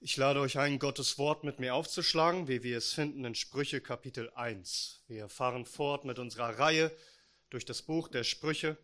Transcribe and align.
Ich 0.00 0.16
lade 0.16 0.38
euch 0.38 0.58
ein, 0.58 0.78
Gottes 0.78 1.18
Wort 1.18 1.42
mit 1.42 1.58
mir 1.58 1.74
aufzuschlagen, 1.74 2.46
wie 2.46 2.62
wir 2.62 2.78
es 2.78 2.92
finden 2.92 3.24
in 3.24 3.34
Sprüche 3.34 3.80
Kapitel 3.80 4.30
1. 4.30 5.02
Wir 5.08 5.28
fahren 5.28 5.66
fort 5.66 6.04
mit 6.04 6.20
unserer 6.20 6.56
Reihe 6.56 6.96
durch 7.50 7.64
das 7.64 7.82
Buch 7.82 8.06
der 8.06 8.22
Sprüche 8.22 8.76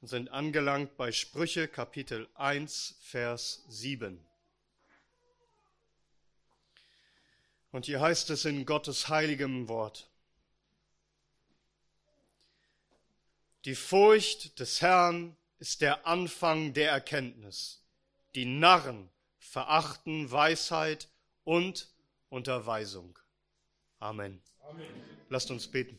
und 0.00 0.06
sind 0.06 0.28
angelangt 0.30 0.96
bei 0.96 1.10
Sprüche 1.10 1.66
Kapitel 1.66 2.28
1, 2.34 2.94
Vers 3.02 3.64
7. 3.70 4.24
Und 7.72 7.86
hier 7.86 8.00
heißt 8.00 8.30
es 8.30 8.44
in 8.44 8.66
Gottes 8.66 9.08
heiligem 9.08 9.66
Wort, 9.66 10.08
Die 13.64 13.74
Furcht 13.74 14.60
des 14.60 14.80
Herrn 14.80 15.36
ist 15.58 15.80
der 15.80 16.06
Anfang 16.06 16.72
der 16.72 16.92
Erkenntnis. 16.92 17.82
Die 18.36 18.44
Narren 18.44 19.10
verachten 19.50 20.30
Weisheit 20.30 21.08
und 21.42 21.88
Unterweisung. 22.28 23.18
Amen. 23.98 24.40
Amen. 24.60 24.86
Lasst 25.28 25.50
uns 25.50 25.66
beten. 25.66 25.98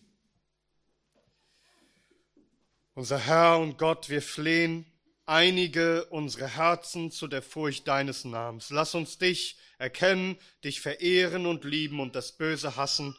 Unser 2.94 3.20
Herr 3.20 3.60
und 3.60 3.78
Gott, 3.78 4.08
wir 4.08 4.22
flehen, 4.22 4.86
einige 5.26 6.06
unsere 6.06 6.48
Herzen 6.48 7.12
zu 7.12 7.28
der 7.28 7.42
Furcht 7.42 7.90
deines 7.90 8.24
Namens. 8.24 8.70
Lass 8.70 8.96
uns 8.96 9.18
dich 9.18 9.58
erkennen, 9.78 10.38
dich 10.64 10.80
verehren 10.80 11.46
und 11.46 11.66
lieben 11.66 12.00
und 12.00 12.16
das 12.16 12.32
Böse 12.32 12.78
hassen. 12.78 13.18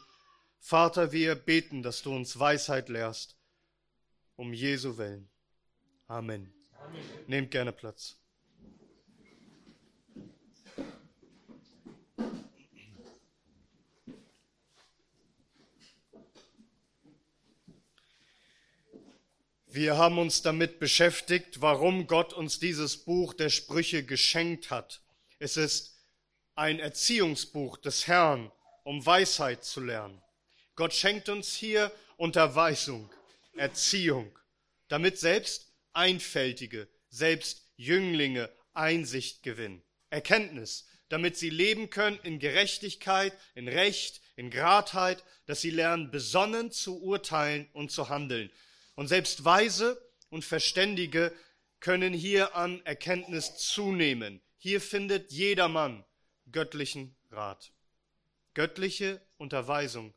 Vater, 0.59 1.12
wir 1.12 1.35
beten, 1.35 1.83
dass 1.83 2.01
du 2.02 2.15
uns 2.15 2.38
Weisheit 2.38 2.88
lehrst, 2.88 3.37
um 4.37 4.55
Jesu 4.55 4.96
willen. 4.96 5.29
Amen. 6.07 6.55
Amen. 6.73 7.05
Nehmt 7.27 7.51
gerne 7.51 7.73
Platz. 7.73 8.22
Wir 19.74 19.96
haben 19.96 20.18
uns 20.18 20.42
damit 20.42 20.80
beschäftigt, 20.80 21.62
warum 21.62 22.06
Gott 22.06 22.34
uns 22.34 22.59
dieses 22.59 22.98
Buch 22.98 23.32
der 23.32 23.48
Sprüche 23.48 24.04
geschenkt 24.04 24.70
hat. 24.70 25.01
Es 25.38 25.56
ist 25.56 25.96
ein 26.54 26.78
Erziehungsbuch 26.78 27.78
des 27.78 28.06
Herrn, 28.06 28.52
um 28.84 29.06
Weisheit 29.06 29.65
zu 29.65 29.80
lernen. 29.80 30.20
Gott 30.74 30.93
schenkt 30.93 31.30
uns 31.30 31.54
hier 31.54 31.90
Unterweisung, 32.18 33.09
Erziehung, 33.56 34.38
damit 34.88 35.18
selbst 35.18 35.73
Einfältige, 35.95 36.87
selbst 37.09 37.66
Jünglinge 37.76 38.50
Einsicht 38.74 39.43
gewinnen, 39.43 39.82
Erkenntnis, 40.10 40.87
damit 41.09 41.38
sie 41.38 41.48
leben 41.48 41.88
können 41.88 42.18
in 42.24 42.40
Gerechtigkeit, 42.40 43.32
in 43.54 43.68
Recht, 43.68 44.20
in 44.37 44.50
Gradheit, 44.50 45.24
dass 45.46 45.62
sie 45.62 45.70
lernen, 45.70 46.10
besonnen 46.10 46.73
zu 46.73 47.00
urteilen 47.00 47.70
und 47.73 47.90
zu 47.90 48.10
handeln, 48.10 48.50
und 48.95 49.09
selbst 49.09 49.45
Weise 49.45 50.01
und 50.30 50.45
Verständige 50.45 51.32
können 51.80 52.12
hier 52.12 52.54
an 52.54 52.85
Erkenntnis 52.87 53.57
zunehmen. 53.57 54.40
Hier 54.59 54.80
findet 54.80 55.32
jedermann 55.32 56.04
göttlichen 56.51 57.16
Rat, 57.30 57.73
göttliche 58.54 59.21
Unterweisung 59.37 60.15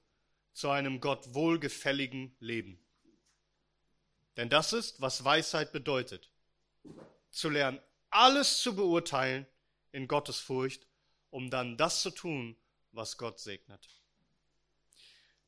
zu 0.53 0.69
einem 0.69 1.01
Gott 1.01 1.33
wohlgefälligen 1.33 2.35
Leben. 2.39 2.79
Denn 4.37 4.49
das 4.49 4.73
ist, 4.73 5.01
was 5.01 5.23
Weisheit 5.23 5.71
bedeutet. 5.71 6.31
Zu 7.29 7.49
lernen, 7.49 7.79
alles 8.09 8.59
zu 8.59 8.75
beurteilen 8.75 9.45
in 9.91 10.07
Gottes 10.07 10.39
Furcht, 10.39 10.87
um 11.29 11.49
dann 11.49 11.77
das 11.77 12.01
zu 12.01 12.11
tun, 12.11 12.55
was 12.91 13.17
Gott 13.17 13.39
segnet. 13.39 13.89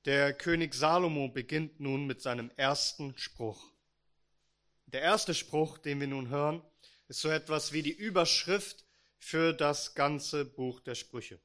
Der 0.07 0.33
König 0.33 0.73
Salomo 0.73 1.27
beginnt 1.27 1.81
nun 1.81 2.07
mit 2.07 2.21
seinem 2.21 2.49
ersten 2.55 3.17
Spruch. 3.17 3.73
Der 4.85 5.01
erste 5.01 5.33
Spruch, 5.33 5.77
den 5.79 5.99
wir 5.99 6.07
nun 6.07 6.29
hören, 6.29 6.61
ist 7.09 7.19
so 7.19 7.27
etwas 7.27 7.73
wie 7.73 7.81
die 7.81 7.91
Überschrift 7.91 8.85
für 9.17 9.51
das 9.51 9.95
ganze 9.95 10.45
Buch 10.45 10.79
der 10.79 10.95
Sprüche. 10.95 11.41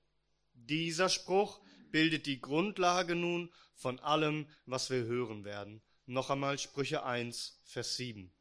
Dieser 0.55 1.09
Spruch 1.09 1.61
bildet 1.91 2.27
die 2.27 2.41
Grundlage 2.41 3.17
nun 3.17 3.53
von 3.75 3.99
allem, 3.99 4.47
was 4.65 4.91
wir 4.91 5.07
hören 5.07 5.45
werden. 5.45 5.83
Noch 6.07 6.31
einmal 6.31 6.57
Sprüche 6.57 7.03
1, 7.05 7.63
Vers 7.65 7.97
7. 7.97 8.33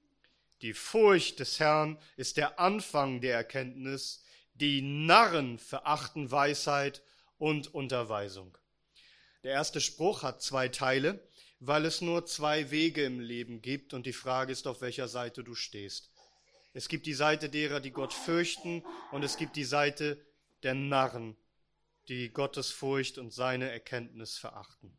Die 0.61 0.75
Furcht 0.75 1.39
des 1.39 1.59
Herrn 1.59 1.97
ist 2.15 2.37
der 2.37 2.59
Anfang 2.59 3.21
der 3.21 3.37
Erkenntnis, 3.37 4.23
die 4.53 4.83
Narren 4.83 5.57
verachten 5.57 6.29
Weisheit 6.29 7.01
und 7.39 7.73
Unterweisung. 7.73 8.55
Der 9.43 9.53
erste 9.53 9.81
Spruch 9.81 10.21
hat 10.21 10.41
zwei 10.41 10.67
Teile, 10.67 11.19
weil 11.59 11.85
es 11.85 12.01
nur 12.01 12.25
zwei 12.25 12.69
Wege 12.69 13.03
im 13.03 13.19
Leben 13.19 13.61
gibt 13.61 13.93
und 13.93 14.05
die 14.05 14.13
Frage 14.13 14.51
ist, 14.51 14.67
auf 14.67 14.81
welcher 14.81 15.07
Seite 15.07 15.43
du 15.43 15.55
stehst. 15.55 16.11
Es 16.73 16.87
gibt 16.87 17.05
die 17.05 17.13
Seite 17.13 17.49
derer, 17.49 17.79
die 17.79 17.91
Gott 17.91 18.13
fürchten 18.13 18.83
und 19.11 19.23
es 19.23 19.37
gibt 19.37 19.55
die 19.55 19.63
Seite 19.63 20.23
der 20.63 20.75
Narren, 20.75 21.35
die 22.07 22.29
Gottes 22.29 22.71
Furcht 22.71 23.17
und 23.17 23.33
seine 23.33 23.69
Erkenntnis 23.69 24.37
verachten. 24.37 24.97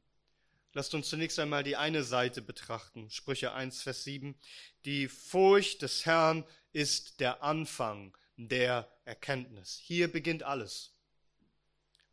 Lasst 0.74 0.94
uns 0.94 1.08
zunächst 1.08 1.38
einmal 1.38 1.62
die 1.62 1.76
eine 1.76 2.02
Seite 2.02 2.42
betrachten. 2.42 3.10
Sprüche 3.10 3.52
1, 3.52 3.82
Vers 3.82 4.04
7. 4.04 4.34
Die 4.84 5.06
Furcht 5.08 5.82
des 5.82 6.06
Herrn 6.06 6.44
ist 6.72 7.20
der 7.20 7.42
Anfang 7.42 8.16
der 8.36 8.90
Erkenntnis. 9.04 9.78
Hier 9.82 10.10
beginnt 10.10 10.42
alles. 10.42 10.94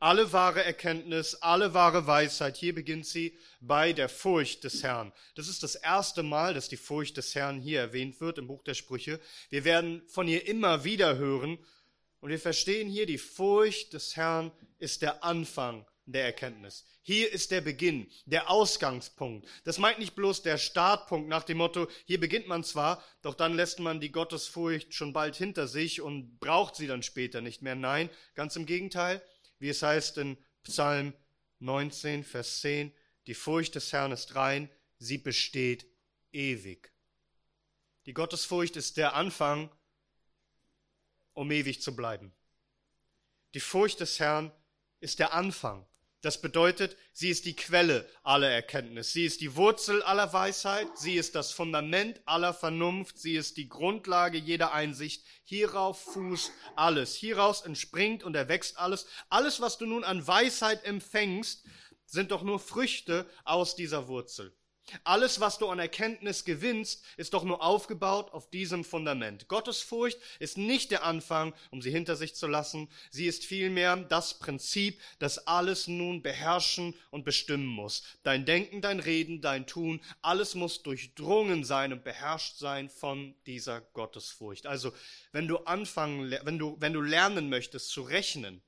Alle 0.02 0.32
wahre 0.32 0.64
Erkenntnis, 0.64 1.36
alle 1.36 1.74
wahre 1.74 2.08
Weisheit, 2.08 2.56
hier 2.56 2.74
beginnt 2.74 3.06
sie 3.06 3.38
bei 3.60 3.92
der 3.92 4.08
Furcht 4.08 4.64
des 4.64 4.82
Herrn. 4.82 5.12
Das 5.36 5.50
ist 5.50 5.62
das 5.62 5.76
erste 5.76 6.24
Mal, 6.24 6.54
dass 6.54 6.70
die 6.70 6.78
Furcht 6.78 7.18
des 7.18 7.36
Herrn 7.36 7.60
hier 7.60 7.82
erwähnt 7.82 8.22
wird 8.22 8.38
im 8.38 8.48
Buch 8.48 8.64
der 8.64 8.76
Sprüche. 8.76 9.20
Wir 9.50 9.66
werden 9.66 10.02
von 10.08 10.30
ihr 10.30 10.48
immer 10.48 10.86
wieder 10.86 11.18
hören 11.18 11.60
und 12.22 12.30
wir 12.30 12.40
verstehen 12.40 12.88
hier, 12.88 13.08
die 13.08 13.18
Furcht 13.18 13.92
des 13.92 14.16
Herrn 14.16 14.54
ist 14.78 15.02
der 15.02 15.22
Anfang 15.26 15.86
der 16.06 16.24
Erkenntnis. 16.24 16.86
Hier 17.02 17.34
ist 17.34 17.52
der 17.52 17.60
Beginn, 17.60 18.08
der 18.26 18.50
Ausgangspunkt. 18.50 19.50
Das 19.66 19.80
meint 19.80 20.00
nicht 20.00 20.16
bloß 20.16 20.44
der 20.44 20.58
Startpunkt 20.58 21.28
nach 21.28 21.44
dem 21.44 21.58
Motto, 21.58 21.90
hier 22.06 22.22
beginnt 22.22 22.48
man 22.48 22.64
zwar, 22.64 23.04
doch 23.22 23.36
dann 23.36 23.54
lässt 23.54 23.80
man 23.80 24.00
die 24.00 24.14
Gottesfurcht 24.14 24.94
schon 24.94 25.12
bald 25.12 25.36
hinter 25.36 25.68
sich 25.68 26.00
und 26.00 26.40
braucht 26.40 26.78
sie 26.78 26.88
dann 26.88 27.04
später 27.04 27.42
nicht 27.42 27.62
mehr. 27.62 27.76
Nein, 27.76 28.10
ganz 28.34 28.56
im 28.56 28.66
Gegenteil 28.66 29.22
wie 29.60 29.70
es 29.70 29.84
heißt 29.84 30.18
in 30.18 30.38
Psalm 30.64 31.14
19, 31.60 32.24
Vers 32.24 32.62
10, 32.62 32.94
die 33.28 33.34
Furcht 33.34 33.76
des 33.76 33.92
Herrn 33.94 34.12
ist 34.12 34.36
rein, 34.36 34.70
sie 34.98 35.18
besteht 35.18 35.86
ewig. 36.32 36.92
Die 38.06 38.14
Gottesfurcht 38.14 38.76
ist 38.76 38.98
der 38.98 39.14
Anfang, 39.14 39.70
um 41.34 41.52
ewig 41.52 41.82
zu 41.82 41.96
bleiben. 41.96 42.34
Die 43.54 43.60
Furcht 43.60 44.00
des 44.00 44.20
Herrn 44.20 44.52
ist 45.00 45.20
der 45.20 45.34
Anfang, 45.34 45.86
das 46.22 46.42
bedeutet, 46.42 46.98
sie 47.14 47.30
ist 47.30 47.46
die 47.46 47.56
Quelle 47.56 48.06
aller 48.24 48.50
Erkenntnis, 48.50 49.14
sie 49.14 49.26
ist 49.26 49.40
die 49.40 49.56
Wurzel 49.56 50.04
aller 50.04 50.34
Weisheit, 50.34 50.88
sie 50.98 51.16
ist 51.16 51.34
das 51.34 51.52
Fundament 51.52 52.22
aller 52.26 52.54
Vernunft, 52.54 53.18
sie 53.18 53.36
ist 53.36 53.56
die 53.56 53.70
Grundlage 53.70 54.38
jeder 54.38 54.74
Einsicht. 54.74 55.24
Hierauf 55.46 56.02
fußt 56.02 56.52
alles, 56.76 57.16
hieraus 57.16 57.62
entspringt 57.62 58.24
und 58.24 58.36
erwächst 58.36 58.78
alles. 58.78 59.08
Alles, 59.30 59.62
was 59.62 59.78
du 59.78 59.86
nun 59.86 60.04
an 60.04 60.28
Weisheit 60.28 60.84
empfängst, 60.84 61.66
sind 62.06 62.32
doch 62.32 62.44
nur 62.44 62.60
Früchte 62.60 63.30
aus 63.46 63.76
dieser 63.76 64.08
Wurzel. 64.08 64.54
Alles, 65.04 65.40
was 65.40 65.58
du 65.58 65.68
an 65.68 65.80
Erkenntnis 65.80 66.46
gewinnst, 66.46 67.04
ist 67.18 67.34
doch 67.34 67.44
nur 67.44 67.64
aufgebaut 67.64 68.32
auf 68.32 68.50
diesem 68.50 68.84
Fundament. 68.84 69.48
Gottes 69.48 69.82
Furcht 69.82 70.18
ist 70.40 70.58
nicht 70.58 70.92
der 70.92 71.04
Anfang, 71.04 71.54
um 71.72 71.82
sie 71.82 71.92
hinter 71.92 72.16
sich 72.16 72.36
zu 72.36 72.48
lassen. 72.48 72.90
Sie 73.12 73.26
ist 73.26 73.46
vielmehr 73.46 73.98
das 73.98 74.40
Prinzip, 74.40 75.00
das 75.20 75.48
alles 75.48 75.88
nun 75.88 76.22
beherrschen 76.22 76.96
und 77.12 77.26
bestimmen 77.26 77.68
muss. 77.68 78.04
Dein 78.24 78.46
Denken, 78.46 78.82
dein 78.82 79.00
Reden, 79.00 79.42
dein 79.42 79.68
Tun, 79.68 80.02
alles 80.22 80.56
muss 80.56 80.84
durchdrungen 80.84 81.64
sein 81.64 81.94
und 81.94 82.04
beherrscht 82.04 82.58
sein 82.58 82.90
von 82.90 83.36
dieser 83.46 83.82
Gottesfurcht. 83.82 84.68
Also, 84.68 84.94
wenn 85.32 85.48
du 85.48 85.58
anfangen, 85.58 86.32
wenn 86.44 86.60
du, 86.60 86.78
wenn 86.80 86.94
du 86.94 87.02
lernen 87.02 87.50
möchtest 87.50 87.90
zu 87.90 88.02
rechnen, 88.02 88.62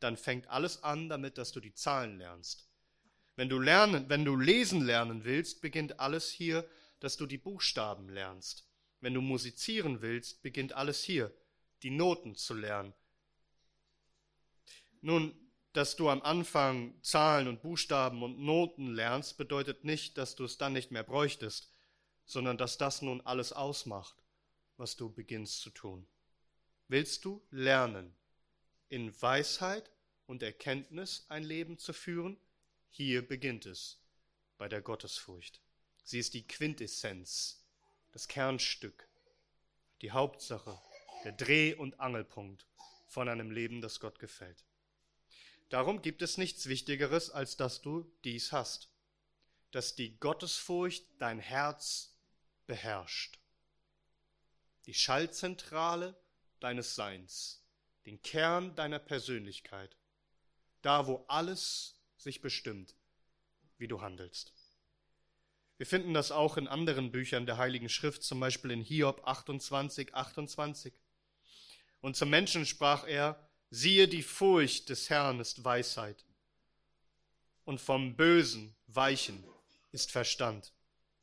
dann 0.00 0.16
fängt 0.16 0.48
alles 0.48 0.82
an 0.82 1.08
damit, 1.08 1.38
dass 1.38 1.52
du 1.52 1.60
die 1.60 1.74
Zahlen 1.74 2.18
lernst. 2.18 2.68
Wenn 3.36 3.48
du 3.48 3.58
lernen, 3.58 4.08
wenn 4.08 4.24
du 4.24 4.36
lesen 4.36 4.82
lernen 4.82 5.24
willst, 5.24 5.62
beginnt 5.62 6.00
alles 6.00 6.30
hier, 6.30 6.68
dass 7.00 7.16
du 7.16 7.26
die 7.26 7.38
Buchstaben 7.38 8.08
lernst. 8.08 8.68
Wenn 9.00 9.14
du 9.14 9.20
musizieren 9.20 10.02
willst, 10.02 10.42
beginnt 10.42 10.74
alles 10.74 11.02
hier, 11.02 11.34
die 11.82 11.90
Noten 11.90 12.36
zu 12.36 12.54
lernen. 12.54 12.94
Nun, 15.00 15.34
dass 15.72 15.96
du 15.96 16.10
am 16.10 16.22
Anfang 16.22 16.94
Zahlen 17.02 17.48
und 17.48 17.62
Buchstaben 17.62 18.22
und 18.22 18.38
Noten 18.38 18.94
lernst, 18.94 19.38
bedeutet 19.38 19.84
nicht, 19.84 20.18
dass 20.18 20.36
du 20.36 20.44
es 20.44 20.58
dann 20.58 20.74
nicht 20.74 20.90
mehr 20.90 21.02
bräuchtest, 21.02 21.72
sondern 22.24 22.58
dass 22.58 22.78
das 22.78 23.02
nun 23.02 23.20
alles 23.22 23.52
ausmacht, 23.52 24.22
was 24.76 24.96
du 24.96 25.10
beginnst 25.10 25.60
zu 25.60 25.70
tun. 25.70 26.06
Willst 26.88 27.24
du 27.24 27.42
lernen, 27.50 28.14
in 28.88 29.20
Weisheit 29.20 29.90
und 30.26 30.42
Erkenntnis 30.42 31.24
ein 31.28 31.42
Leben 31.42 31.78
zu 31.78 31.92
führen? 31.92 32.38
Hier 32.94 33.26
beginnt 33.26 33.64
es 33.64 33.98
bei 34.58 34.68
der 34.68 34.82
Gottesfurcht. 34.82 35.62
Sie 36.04 36.18
ist 36.18 36.34
die 36.34 36.46
Quintessenz, 36.46 37.64
das 38.10 38.28
Kernstück, 38.28 39.08
die 40.02 40.10
Hauptsache, 40.10 40.78
der 41.24 41.32
Dreh- 41.32 41.74
und 41.74 41.98
Angelpunkt 42.00 42.66
von 43.06 43.30
einem 43.30 43.50
Leben, 43.50 43.80
das 43.80 43.98
Gott 43.98 44.18
gefällt. 44.18 44.66
Darum 45.70 46.02
gibt 46.02 46.20
es 46.20 46.36
nichts 46.36 46.66
Wichtigeres, 46.66 47.30
als 47.30 47.56
dass 47.56 47.80
du 47.80 48.12
dies 48.24 48.52
hast, 48.52 48.90
dass 49.70 49.94
die 49.94 50.18
Gottesfurcht 50.18 51.06
dein 51.18 51.38
Herz 51.38 52.14
beherrscht. 52.66 53.38
Die 54.84 54.92
Schallzentrale 54.92 56.14
deines 56.60 56.94
Seins, 56.94 57.64
den 58.04 58.20
Kern 58.20 58.76
deiner 58.76 58.98
Persönlichkeit, 58.98 59.96
da 60.82 61.06
wo 61.06 61.24
alles 61.26 62.01
sich 62.22 62.40
bestimmt, 62.40 62.94
wie 63.78 63.88
du 63.88 64.00
handelst. 64.00 64.52
Wir 65.76 65.86
finden 65.86 66.14
das 66.14 66.30
auch 66.30 66.56
in 66.56 66.68
anderen 66.68 67.10
Büchern 67.10 67.46
der 67.46 67.56
Heiligen 67.56 67.88
Schrift, 67.88 68.22
zum 68.22 68.38
Beispiel 68.38 68.70
in 68.70 68.82
Hiob 68.82 69.26
28, 69.26 70.14
28. 70.14 70.92
Und 72.00 72.16
zum 72.16 72.30
Menschen 72.30 72.66
sprach 72.66 73.06
er, 73.06 73.48
siehe, 73.70 74.06
die 74.06 74.22
Furcht 74.22 74.88
des 74.90 75.10
Herrn 75.10 75.40
ist 75.40 75.64
Weisheit, 75.64 76.24
und 77.64 77.80
vom 77.80 78.16
Bösen 78.16 78.74
weichen 78.86 79.42
ist 79.92 80.10
Verstand. 80.10 80.72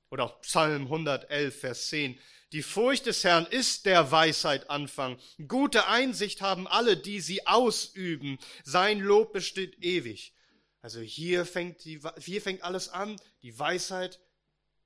Oder 0.09 0.23
auch 0.23 0.41
Psalm 0.41 0.83
111, 0.83 1.59
Vers 1.59 1.87
10. 1.87 2.17
Die 2.51 2.63
Furcht 2.63 3.05
des 3.05 3.23
Herrn 3.23 3.45
ist 3.45 3.85
der 3.85 4.11
Weisheit 4.11 4.69
Anfang. 4.69 5.19
Gute 5.47 5.87
Einsicht 5.87 6.41
haben 6.41 6.67
alle, 6.67 6.97
die 6.97 7.19
sie 7.19 7.45
ausüben. 7.45 8.39
Sein 8.63 8.99
Lob 8.99 9.33
besteht 9.33 9.83
ewig. 9.83 10.33
Also 10.81 11.01
hier 11.01 11.45
fängt, 11.45 11.83
die, 11.83 11.99
hier 12.19 12.41
fängt 12.41 12.63
alles 12.63 12.89
an, 12.89 13.19
die 13.41 13.57
Weisheit, 13.57 14.19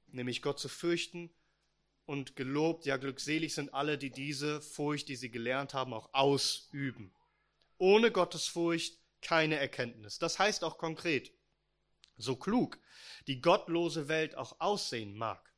nämlich 0.07 0.41
Gott 0.41 0.59
zu 0.59 0.69
fürchten. 0.69 1.29
Und 2.05 2.35
gelobt, 2.35 2.85
ja 2.85 2.97
glückselig 2.97 3.53
sind 3.53 3.73
alle, 3.73 3.97
die 3.97 4.09
diese 4.09 4.59
Furcht, 4.61 5.07
die 5.07 5.15
sie 5.15 5.31
gelernt 5.31 5.73
haben, 5.73 5.93
auch 5.93 6.09
ausüben. 6.13 7.13
Ohne 7.77 8.11
Gottes 8.11 8.47
Furcht 8.47 8.97
keine 9.21 9.55
Erkenntnis. 9.55 10.19
Das 10.19 10.37
heißt 10.37 10.65
auch 10.65 10.77
konkret, 10.77 11.31
so 12.17 12.35
klug 12.35 12.77
die 13.27 13.41
gottlose 13.41 14.07
Welt 14.07 14.35
auch 14.35 14.59
aussehen 14.59 15.15
mag. 15.15 15.53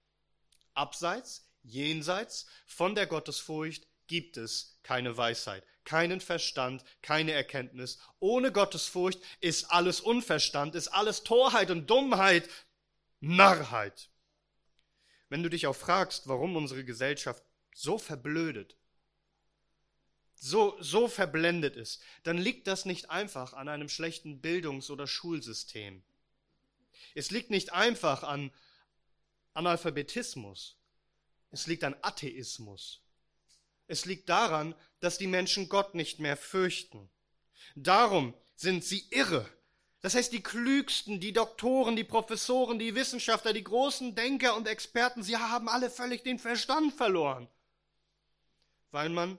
Abseits, 0.74 1.50
jenseits 1.64 2.46
von 2.66 2.96
der 2.96 3.08
Gottesfurcht 3.08 3.88
gibt 4.08 4.38
es 4.38 4.80
keine 4.84 5.18
Weisheit, 5.18 5.66
keinen 5.86 6.20
Verstand, 6.20 6.84
keine 7.02 7.32
Erkenntnis. 7.32 8.00
Ohne 8.20 8.52
Gottesfurcht 8.52 9.20
ist 9.40 9.72
alles 9.72 10.02
Unverstand, 10.02 10.76
ist 10.76 10.90
alles 10.90 11.24
Torheit 11.24 11.72
und 11.72 11.90
Dummheit, 11.90 12.50
Narrheit. 13.20 14.10
Wenn 15.30 15.44
du 15.44 15.50
dich 15.50 15.68
auch 15.68 15.76
fragst, 15.76 16.28
warum 16.28 16.56
unsere 16.56 16.84
Gesellschaft 16.84 17.44
so 17.74 17.98
verblödet, 17.98 18.76
so, 20.36 20.78
so 20.82 21.08
verblendet 21.08 21.76
ist, 21.76 22.02
dann 22.24 22.38
liegt 22.38 22.68
das 22.68 22.86
nicht 22.86 23.10
einfach 23.10 23.54
an 23.54 23.68
einem 23.68 23.90
schlechten 23.90 24.42
Bildungs- 24.42 24.90
oder 24.90 25.08
Schulsystem. 25.08 26.04
Es 27.16 27.32
liegt 27.32 27.50
nicht 27.50 27.74
einfach 27.74 28.24
an 28.24 28.52
Analphabetismus. 29.54 30.78
Es 31.52 31.68
liegt 31.68 31.84
an 31.84 31.96
Atheismus. 32.02 33.02
Es 33.88 34.06
liegt 34.06 34.30
daran, 34.30 34.76
dass 35.00 35.18
die 35.18 35.28
Menschen 35.28 35.70
Gott 35.70 35.96
nicht 35.96 36.20
mehr 36.20 36.38
fürchten. 36.38 37.10
Darum 37.76 38.34
sind 38.56 38.84
sie 38.84 39.08
irre. 39.12 39.48
Das 40.02 40.16
heißt, 40.16 40.32
die 40.34 40.44
Klügsten, 40.44 41.20
die 41.20 41.34
Doktoren, 41.34 41.96
die 41.96 42.04
Professoren, 42.04 42.78
die 42.78 42.96
Wissenschaftler, 42.96 43.54
die 43.54 43.64
großen 43.64 44.16
Denker 44.16 44.56
und 44.56 44.68
Experten, 44.68 45.24
sie 45.24 45.38
haben 45.38 45.68
alle 45.68 45.90
völlig 45.90 46.24
den 46.24 46.40
Verstand 46.40 46.94
verloren. 46.94 47.48
Weil 48.92 49.10
man, 49.10 49.38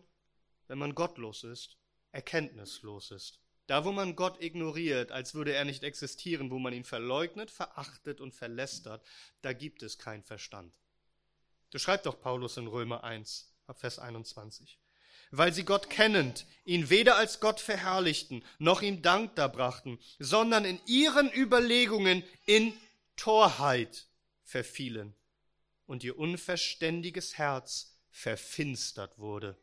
wenn 0.67 0.79
man 0.79 0.95
gottlos 0.95 1.45
ist, 1.45 1.77
erkenntnislos 2.13 3.11
ist. 3.11 3.41
Da, 3.67 3.85
wo 3.85 3.93
man 3.93 4.15
Gott 4.15 4.41
ignoriert, 4.41 5.11
als 5.11 5.35
würde 5.35 5.53
er 5.53 5.65
nicht 5.65 5.83
existieren, 5.83 6.51
wo 6.51 6.59
man 6.59 6.73
ihn 6.73 6.85
verleugnet, 6.85 7.51
verachtet 7.51 8.21
und 8.21 8.35
verlästert, 8.35 9.05
da 9.43 9.53
gibt 9.53 9.83
es 9.83 9.99
keinen 9.99 10.23
Verstand. 10.23 10.73
Das 11.71 11.83
schreibt 11.83 12.07
doch 12.07 12.21
Paulus 12.21 12.57
in 12.57 12.69
Römer 12.69 13.03
1, 13.03 13.56
Vers 13.75 13.99
21. 13.99 14.79
Weil 15.31 15.53
sie 15.53 15.65
Gott 15.65 15.91
kennend, 15.91 16.47
ihn 16.65 16.89
weder 16.89 17.17
als 17.17 17.41
Gott 17.41 17.61
verherrlichten, 17.61 18.45
noch 18.59 18.83
ihm 18.83 19.03
Dank 19.03 19.35
darbrachten, 19.35 19.99
sondern 20.19 20.65
in 20.65 20.81
ihren 20.87 21.33
Überlegungen 21.33 22.23
in 22.45 22.73
Torheit 23.17 24.07
verfielen 24.45 25.15
und 25.87 26.05
ihr 26.05 26.19
unverständiges 26.19 27.39
Herz 27.39 27.97
verfinstert 28.11 29.19
wurde. 29.19 29.57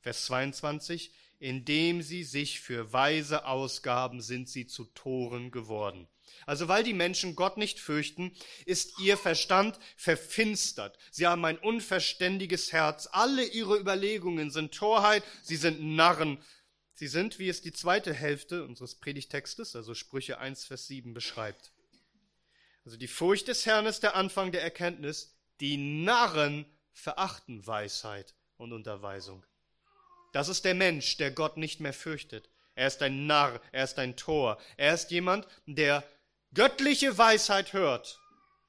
Vers 0.00 0.26
22, 0.26 1.12
indem 1.38 2.02
sie 2.02 2.24
sich 2.24 2.60
für 2.60 2.92
Weise 2.92 3.46
ausgaben, 3.46 4.20
sind 4.22 4.48
sie 4.48 4.66
zu 4.66 4.84
Toren 4.86 5.50
geworden. 5.50 6.08
Also 6.46 6.68
weil 6.68 6.84
die 6.84 6.92
Menschen 6.92 7.36
Gott 7.36 7.56
nicht 7.56 7.80
fürchten, 7.80 8.32
ist 8.66 8.98
ihr 8.98 9.16
Verstand 9.16 9.78
verfinstert. 9.96 10.98
Sie 11.10 11.26
haben 11.26 11.44
ein 11.44 11.58
unverständiges 11.58 12.72
Herz. 12.72 13.08
Alle 13.10 13.44
ihre 13.44 13.78
Überlegungen 13.78 14.50
sind 14.50 14.74
Torheit, 14.74 15.22
sie 15.42 15.56
sind 15.56 15.82
Narren. 15.82 16.42
Sie 16.94 17.08
sind, 17.08 17.38
wie 17.38 17.48
es 17.48 17.60
die 17.60 17.72
zweite 17.72 18.14
Hälfte 18.14 18.64
unseres 18.64 18.94
Predigtextes, 18.94 19.74
also 19.74 19.94
Sprüche 19.94 20.38
1, 20.38 20.64
Vers 20.64 20.86
7 20.86 21.12
beschreibt. 21.12 21.72
Also 22.84 22.96
die 22.96 23.08
Furcht 23.08 23.48
des 23.48 23.66
Herrn 23.66 23.86
ist 23.86 24.02
der 24.02 24.14
Anfang 24.14 24.52
der 24.52 24.62
Erkenntnis. 24.62 25.36
Die 25.60 25.76
Narren 25.76 26.66
verachten 26.92 27.66
Weisheit 27.66 28.34
und 28.56 28.72
Unterweisung. 28.72 29.44
Das 30.32 30.48
ist 30.48 30.64
der 30.64 30.74
Mensch, 30.74 31.16
der 31.16 31.30
Gott 31.30 31.56
nicht 31.56 31.80
mehr 31.80 31.92
fürchtet. 31.92 32.50
Er 32.74 32.88
ist 32.88 33.02
ein 33.02 33.26
Narr, 33.26 33.60
er 33.72 33.84
ist 33.84 33.98
ein 33.98 34.16
Tor. 34.16 34.58
Er 34.76 34.94
ist 34.94 35.10
jemand, 35.10 35.46
der 35.66 36.02
göttliche 36.54 37.18
Weisheit 37.18 37.72
hört, 37.72 38.20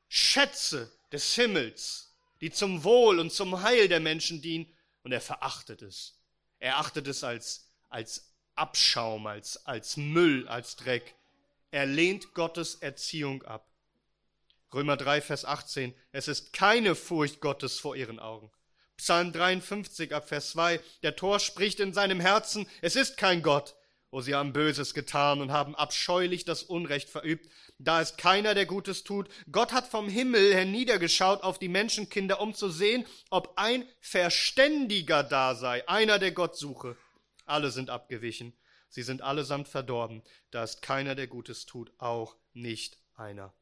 Schätze 0.07 0.91
des 1.11 1.35
Himmels, 1.35 2.13
die 2.41 2.51
zum 2.51 2.83
Wohl 2.83 3.19
und 3.19 3.31
zum 3.31 3.61
Heil 3.61 3.87
der 3.87 3.99
Menschen 3.99 4.41
dienen, 4.41 4.71
und 5.03 5.11
er 5.11 5.21
verachtet 5.21 5.83
es. 5.83 6.19
Er 6.59 6.79
achtet 6.79 7.07
es 7.07 7.23
als, 7.23 7.69
als 7.89 8.33
Abschaum, 8.55 9.27
als, 9.27 9.65
als 9.65 9.97
Müll, 9.97 10.47
als 10.47 10.75
Dreck. 10.77 11.13
Er 11.69 11.85
lehnt 11.85 12.33
Gottes 12.33 12.75
Erziehung 12.75 13.43
ab. 13.43 13.67
Römer 14.73 14.97
3, 14.97 15.21
Vers 15.21 15.45
18. 15.45 15.93
Es 16.11 16.27
ist 16.27 16.53
keine 16.53 16.95
Furcht 16.95 17.39
Gottes 17.39 17.79
vor 17.79 17.95
ihren 17.95 18.19
Augen. 18.19 18.51
Psalm 18.97 19.31
53 19.31 20.13
ab 20.13 20.27
Vers 20.27 20.51
2. 20.51 20.79
Der 21.03 21.15
Tor 21.15 21.39
spricht 21.39 21.79
in 21.79 21.93
seinem 21.93 22.19
Herzen, 22.19 22.67
es 22.81 22.95
ist 22.95 23.17
kein 23.17 23.43
Gott. 23.43 23.75
Oh, 24.11 24.21
sie 24.21 24.33
haben 24.33 24.53
Böses 24.53 24.93
getan 24.93 25.41
und 25.41 25.51
haben 25.51 25.75
abscheulich 25.75 26.45
das 26.45 26.63
Unrecht 26.63 27.09
verübt. 27.09 27.49
Da 27.77 28.01
ist 28.01 28.17
keiner, 28.17 28.53
der 28.53 28.65
Gutes 28.65 29.03
tut. 29.03 29.29
Gott 29.51 29.73
hat 29.73 29.87
vom 29.87 30.07
Himmel 30.07 30.53
herniedergeschaut 30.53 31.43
auf 31.43 31.59
die 31.59 31.67
Menschenkinder, 31.67 32.39
um 32.39 32.53
zu 32.53 32.69
sehen, 32.69 33.05
ob 33.29 33.53
ein 33.57 33.85
Verständiger 33.99 35.23
da 35.23 35.55
sei, 35.55 35.87
einer, 35.87 36.17
der 36.17 36.31
Gott 36.31 36.57
suche. 36.57 36.95
Alle 37.45 37.71
sind 37.71 37.89
abgewichen. 37.89 38.53
Sie 38.87 39.03
sind 39.03 39.21
allesamt 39.21 39.67
verdorben. 39.67 40.23
Da 40.51 40.63
ist 40.63 40.81
keiner, 40.81 41.15
der 41.15 41.27
Gutes 41.27 41.65
tut, 41.65 41.91
auch 41.97 42.37
nicht 42.53 42.97
einer. 43.15 43.53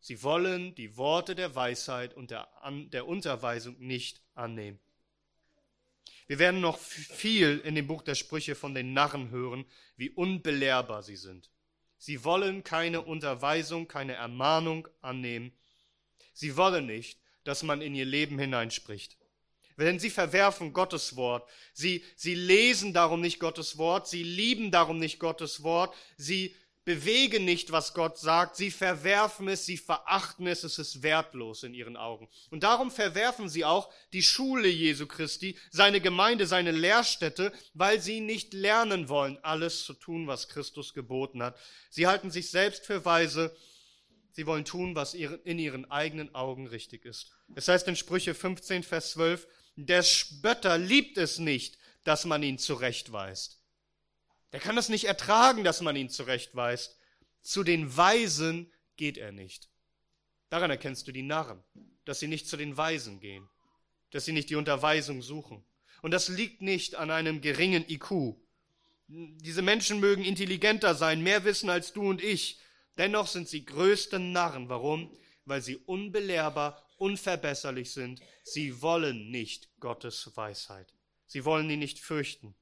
Sie 0.00 0.22
wollen 0.22 0.76
die 0.76 0.96
Worte 0.96 1.34
der 1.34 1.56
Weisheit 1.56 2.14
und 2.14 2.30
der, 2.30 2.48
der 2.92 3.08
Unterweisung 3.08 3.76
nicht 3.78 4.22
annehmen. 4.34 4.78
Wir 6.28 6.38
werden 6.38 6.60
noch 6.60 6.78
viel 6.78 7.58
in 7.58 7.74
dem 7.74 7.86
Buch 7.86 8.02
der 8.02 8.14
Sprüche 8.14 8.54
von 8.54 8.74
den 8.74 8.92
Narren 8.92 9.30
hören, 9.30 9.64
wie 9.96 10.10
unbelehrbar 10.10 11.02
sie 11.02 11.16
sind. 11.16 11.50
Sie 11.98 12.24
wollen 12.24 12.64
keine 12.64 13.02
Unterweisung, 13.02 13.88
keine 13.88 14.14
Ermahnung 14.14 14.88
annehmen. 15.02 15.52
Sie 16.32 16.56
wollen 16.56 16.86
nicht, 16.86 17.20
dass 17.44 17.62
man 17.62 17.82
in 17.82 17.94
ihr 17.94 18.04
Leben 18.04 18.38
hineinspricht. 18.38 19.18
Denn 19.76 19.98
sie 19.98 20.10
verwerfen 20.10 20.72
Gottes 20.72 21.16
Wort. 21.16 21.48
Sie, 21.72 22.04
sie 22.16 22.34
lesen 22.34 22.92
darum 22.92 23.20
nicht 23.20 23.38
Gottes 23.38 23.78
Wort. 23.78 24.08
Sie 24.08 24.22
lieben 24.22 24.70
darum 24.70 24.98
nicht 24.98 25.20
Gottes 25.20 25.62
Wort. 25.62 25.94
Sie 26.16 26.54
bewegen 26.88 27.44
nicht, 27.44 27.70
was 27.70 27.92
Gott 27.92 28.16
sagt, 28.16 28.56
sie 28.56 28.70
verwerfen 28.70 29.46
es, 29.46 29.66
sie 29.66 29.76
verachten 29.76 30.46
es, 30.46 30.64
es 30.64 30.78
ist 30.78 31.02
wertlos 31.02 31.62
in 31.62 31.74
ihren 31.74 31.98
Augen. 31.98 32.30
Und 32.50 32.62
darum 32.62 32.90
verwerfen 32.90 33.50
sie 33.50 33.66
auch 33.66 33.92
die 34.14 34.22
Schule 34.22 34.68
Jesu 34.68 35.06
Christi, 35.06 35.58
seine 35.70 36.00
Gemeinde, 36.00 36.46
seine 36.46 36.70
Lehrstätte, 36.70 37.52
weil 37.74 38.00
sie 38.00 38.20
nicht 38.20 38.54
lernen 38.54 39.10
wollen, 39.10 39.36
alles 39.42 39.84
zu 39.84 39.92
tun, 39.92 40.28
was 40.28 40.48
Christus 40.48 40.94
geboten 40.94 41.42
hat. 41.42 41.58
Sie 41.90 42.06
halten 42.06 42.30
sich 42.30 42.50
selbst 42.50 42.86
für 42.86 43.04
weise, 43.04 43.54
sie 44.30 44.46
wollen 44.46 44.64
tun, 44.64 44.94
was 44.94 45.12
in 45.12 45.58
ihren 45.58 45.90
eigenen 45.90 46.34
Augen 46.34 46.68
richtig 46.68 47.04
ist. 47.04 47.30
Es 47.54 47.68
heißt 47.68 47.86
in 47.88 47.96
Sprüche 47.96 48.32
15, 48.32 48.82
Vers 48.82 49.10
12, 49.10 49.46
der 49.76 50.02
Spötter 50.02 50.78
liebt 50.78 51.18
es 51.18 51.38
nicht, 51.38 51.76
dass 52.04 52.24
man 52.24 52.42
ihn 52.42 52.56
zurechtweist. 52.56 53.58
Der 54.52 54.60
kann 54.60 54.76
das 54.76 54.88
nicht 54.88 55.04
ertragen, 55.04 55.64
dass 55.64 55.80
man 55.80 55.96
ihn 55.96 56.08
zurechtweist. 56.08 56.98
Zu 57.42 57.64
den 57.64 57.96
Weisen 57.96 58.72
geht 58.96 59.18
er 59.18 59.32
nicht. 59.32 59.68
Daran 60.48 60.70
erkennst 60.70 61.06
du 61.06 61.12
die 61.12 61.22
Narren, 61.22 61.62
dass 62.04 62.20
sie 62.20 62.28
nicht 62.28 62.48
zu 62.48 62.56
den 62.56 62.76
Weisen 62.76 63.20
gehen, 63.20 63.48
dass 64.10 64.24
sie 64.24 64.32
nicht 64.32 64.50
die 64.50 64.56
Unterweisung 64.56 65.20
suchen. 65.22 65.64
Und 66.00 66.12
das 66.12 66.28
liegt 66.28 66.62
nicht 66.62 66.94
an 66.94 67.10
einem 67.10 67.40
geringen 67.40 67.84
IQ. 67.88 68.36
Diese 69.08 69.62
Menschen 69.62 70.00
mögen 70.00 70.24
intelligenter 70.24 70.94
sein, 70.94 71.22
mehr 71.22 71.44
wissen 71.44 71.70
als 71.70 71.92
du 71.92 72.08
und 72.08 72.22
ich. 72.22 72.60
Dennoch 72.96 73.26
sind 73.26 73.48
sie 73.48 73.64
größte 73.64 74.18
Narren. 74.18 74.68
Warum? 74.68 75.14
Weil 75.44 75.62
sie 75.62 75.76
unbelehrbar, 75.76 76.82
unverbesserlich 76.96 77.92
sind. 77.92 78.20
Sie 78.42 78.80
wollen 78.82 79.30
nicht 79.30 79.68
Gottes 79.80 80.30
Weisheit. 80.34 80.94
Sie 81.26 81.44
wollen 81.44 81.68
ihn 81.70 81.78
nicht 81.78 82.00
fürchten. 82.00 82.54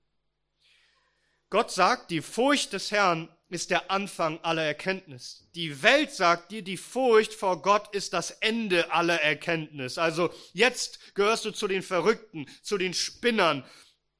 Gott 1.57 1.73
sagt, 1.73 2.11
die 2.11 2.21
Furcht 2.21 2.75
des 2.75 2.91
Herrn 2.91 3.31
ist 3.49 3.71
der 3.71 3.91
Anfang 3.91 4.39
aller 4.41 4.65
Erkenntnis. 4.65 5.49
Die 5.55 5.83
Welt 5.83 6.13
sagt 6.13 6.51
dir, 6.51 6.61
die 6.61 6.77
Furcht 6.77 7.33
vor 7.33 7.63
Gott 7.63 7.95
ist 7.95 8.13
das 8.13 8.31
Ende 8.31 8.93
aller 8.93 9.23
Erkenntnis. 9.23 9.97
Also 9.97 10.29
jetzt 10.53 11.15
gehörst 11.15 11.47
du 11.47 11.53
zu 11.53 11.67
den 11.67 11.81
Verrückten, 11.81 12.45
zu 12.61 12.77
den 12.77 12.93
Spinnern, 12.93 13.65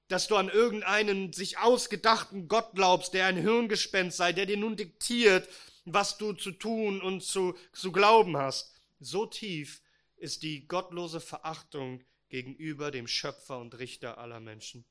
dass 0.09 0.29
du 0.29 0.37
an 0.37 0.49
irgendeinen 0.49 1.35
sich 1.35 1.59
ausgedachten 1.59 2.49
Gott 2.49 2.71
glaubst, 2.75 3.13
der 3.13 3.27
ein 3.27 3.37
Hirngespenst 3.37 4.17
sei, 4.17 4.33
der 4.33 4.47
dir 4.47 4.57
nun 4.57 4.77
diktiert, 4.77 5.47
was 5.85 6.17
du 6.17 6.33
zu 6.33 6.53
tun 6.53 7.03
und 7.03 7.23
zu, 7.23 7.55
zu 7.75 7.93
glauben 7.93 8.39
hast. 8.39 8.73
So 8.99 9.27
tief 9.27 9.83
ist 10.17 10.43
die 10.43 10.67
gottlose 10.67 11.21
Verachtung 11.21 12.03
gegenüber 12.31 12.91
dem 12.91 13.07
Schöpfer 13.07 13.59
und 13.59 13.79
Richter 13.79 14.17
aller 14.17 14.41
Menschen. 14.41 14.87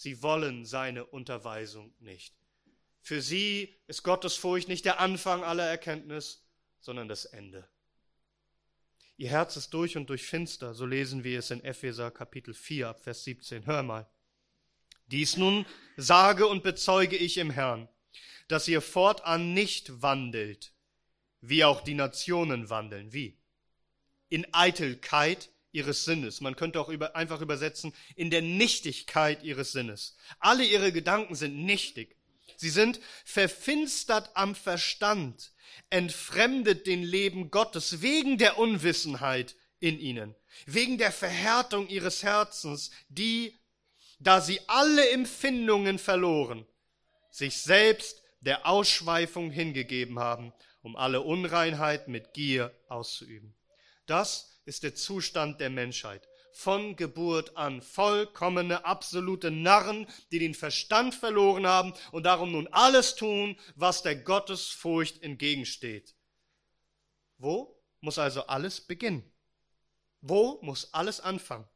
Sie 0.00 0.22
wollen 0.22 0.64
seine 0.64 1.04
Unterweisung 1.04 1.92
nicht. 1.98 2.34
Für 3.02 3.20
sie 3.20 3.76
ist 3.86 4.02
Gottes 4.02 4.34
Furcht 4.34 4.66
nicht 4.66 4.86
der 4.86 4.98
Anfang 4.98 5.44
aller 5.44 5.66
Erkenntnis, 5.66 6.42
sondern 6.80 7.06
das 7.06 7.26
Ende. 7.26 7.68
Ihr 9.18 9.28
Herz 9.28 9.58
ist 9.58 9.74
durch 9.74 9.98
und 9.98 10.08
durch 10.08 10.22
finster, 10.22 10.72
so 10.72 10.86
lesen 10.86 11.22
wir 11.22 11.38
es 11.38 11.50
in 11.50 11.62
Epheser 11.62 12.10
Kapitel 12.10 12.54
4 12.54 12.88
ab 12.88 13.02
Vers 13.02 13.24
17. 13.24 13.66
Hör 13.66 13.82
mal. 13.82 14.08
Dies 15.08 15.36
nun 15.36 15.66
sage 15.98 16.46
und 16.46 16.62
bezeuge 16.62 17.18
ich 17.18 17.36
im 17.36 17.50
Herrn, 17.50 17.86
dass 18.48 18.68
ihr 18.68 18.80
fortan 18.80 19.52
nicht 19.52 20.00
wandelt, 20.00 20.72
wie 21.42 21.62
auch 21.62 21.82
die 21.82 21.92
Nationen 21.92 22.70
wandeln. 22.70 23.12
Wie? 23.12 23.38
In 24.30 24.46
Eitelkeit 24.54 25.50
ihres 25.72 26.04
Sinnes. 26.04 26.40
Man 26.40 26.56
könnte 26.56 26.80
auch 26.80 26.88
über, 26.88 27.16
einfach 27.16 27.40
übersetzen, 27.40 27.92
in 28.16 28.30
der 28.30 28.42
Nichtigkeit 28.42 29.42
ihres 29.42 29.72
Sinnes. 29.72 30.16
Alle 30.38 30.64
ihre 30.64 30.92
Gedanken 30.92 31.34
sind 31.34 31.64
nichtig. 31.64 32.16
Sie 32.56 32.70
sind 32.70 33.00
verfinstert 33.24 34.30
am 34.34 34.54
Verstand, 34.54 35.52
entfremdet 35.88 36.86
den 36.86 37.02
Leben 37.02 37.50
Gottes 37.50 38.02
wegen 38.02 38.36
der 38.38 38.58
Unwissenheit 38.58 39.56
in 39.78 39.98
ihnen, 39.98 40.34
wegen 40.66 40.98
der 40.98 41.12
Verhärtung 41.12 41.88
ihres 41.88 42.22
Herzens, 42.22 42.90
die, 43.08 43.58
da 44.18 44.40
sie 44.40 44.60
alle 44.66 45.08
Empfindungen 45.10 45.98
verloren, 45.98 46.66
sich 47.30 47.56
selbst 47.58 48.22
der 48.40 48.66
Ausschweifung 48.66 49.50
hingegeben 49.50 50.18
haben, 50.18 50.52
um 50.82 50.96
alle 50.96 51.22
Unreinheit 51.22 52.08
mit 52.08 52.34
Gier 52.34 52.74
auszuüben. 52.88 53.54
Das 54.06 54.49
ist 54.64 54.82
der 54.82 54.94
Zustand 54.94 55.60
der 55.60 55.70
Menschheit. 55.70 56.28
Von 56.52 56.96
Geburt 56.96 57.56
an 57.56 57.80
vollkommene, 57.80 58.84
absolute 58.84 59.50
Narren, 59.50 60.06
die 60.32 60.38
den 60.38 60.54
Verstand 60.54 61.14
verloren 61.14 61.66
haben 61.66 61.94
und 62.12 62.24
darum 62.24 62.52
nun 62.52 62.66
alles 62.68 63.14
tun, 63.14 63.56
was 63.76 64.02
der 64.02 64.16
Gottesfurcht 64.16 65.22
entgegensteht. 65.22 66.14
Wo 67.38 67.80
muss 68.00 68.18
also 68.18 68.46
alles 68.46 68.80
beginnen? 68.80 69.30
Wo 70.20 70.58
muss 70.62 70.92
alles 70.92 71.20
anfangen? 71.20 71.68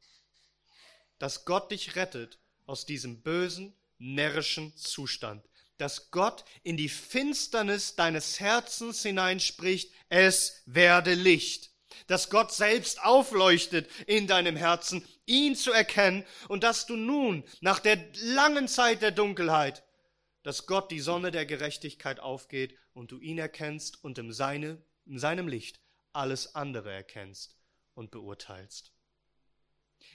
Dass 1.18 1.44
Gott 1.44 1.70
dich 1.70 1.96
rettet 1.96 2.38
aus 2.66 2.84
diesem 2.84 3.22
bösen, 3.22 3.74
närrischen 3.98 4.76
Zustand. 4.76 5.46
Dass 5.78 6.10
Gott 6.10 6.44
in 6.62 6.76
die 6.76 6.88
Finsternis 6.88 7.96
deines 7.96 8.40
Herzens 8.40 9.02
hineinspricht, 9.02 9.92
es 10.08 10.62
werde 10.66 11.14
Licht 11.14 11.73
dass 12.06 12.30
Gott 12.30 12.52
selbst 12.52 13.02
aufleuchtet 13.02 13.88
in 14.06 14.26
deinem 14.26 14.56
Herzen, 14.56 15.06
ihn 15.26 15.56
zu 15.56 15.72
erkennen 15.72 16.24
und 16.48 16.62
dass 16.62 16.86
du 16.86 16.96
nun 16.96 17.44
nach 17.60 17.78
der 17.78 17.98
langen 18.22 18.68
Zeit 18.68 19.02
der 19.02 19.10
Dunkelheit, 19.10 19.82
dass 20.42 20.66
Gott 20.66 20.90
die 20.90 21.00
Sonne 21.00 21.30
der 21.30 21.46
Gerechtigkeit 21.46 22.20
aufgeht 22.20 22.76
und 22.92 23.10
du 23.10 23.18
ihn 23.18 23.38
erkennst 23.38 24.02
und 24.04 24.18
in, 24.18 24.32
seine, 24.32 24.82
in 25.06 25.18
seinem 25.18 25.48
Licht 25.48 25.80
alles 26.12 26.54
andere 26.54 26.92
erkennst 26.92 27.56
und 27.94 28.10
beurteilst. 28.10 28.92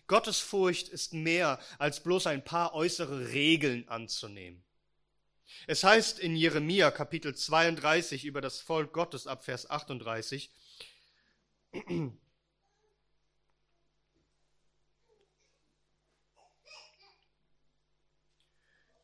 Gottes 0.08 0.40
Furcht 0.40 0.90
ist 0.90 1.14
mehr 1.14 1.60
als 1.78 2.02
bloß 2.02 2.28
ein 2.28 2.44
paar 2.44 2.74
äußere 2.74 3.30
Regeln 3.30 3.88
anzunehmen. 3.88 4.64
Es 5.68 5.84
heißt 5.84 6.20
in 6.20 6.36
Jeremia 6.36 6.92
Kapitel 6.92 7.36
32 7.36 8.26
über 8.26 8.42
das 8.42 8.60
Volk 8.60 8.94
Gottes 8.94 9.28
ab 9.28 9.44
Vers 9.44 9.70
38, 9.70 10.52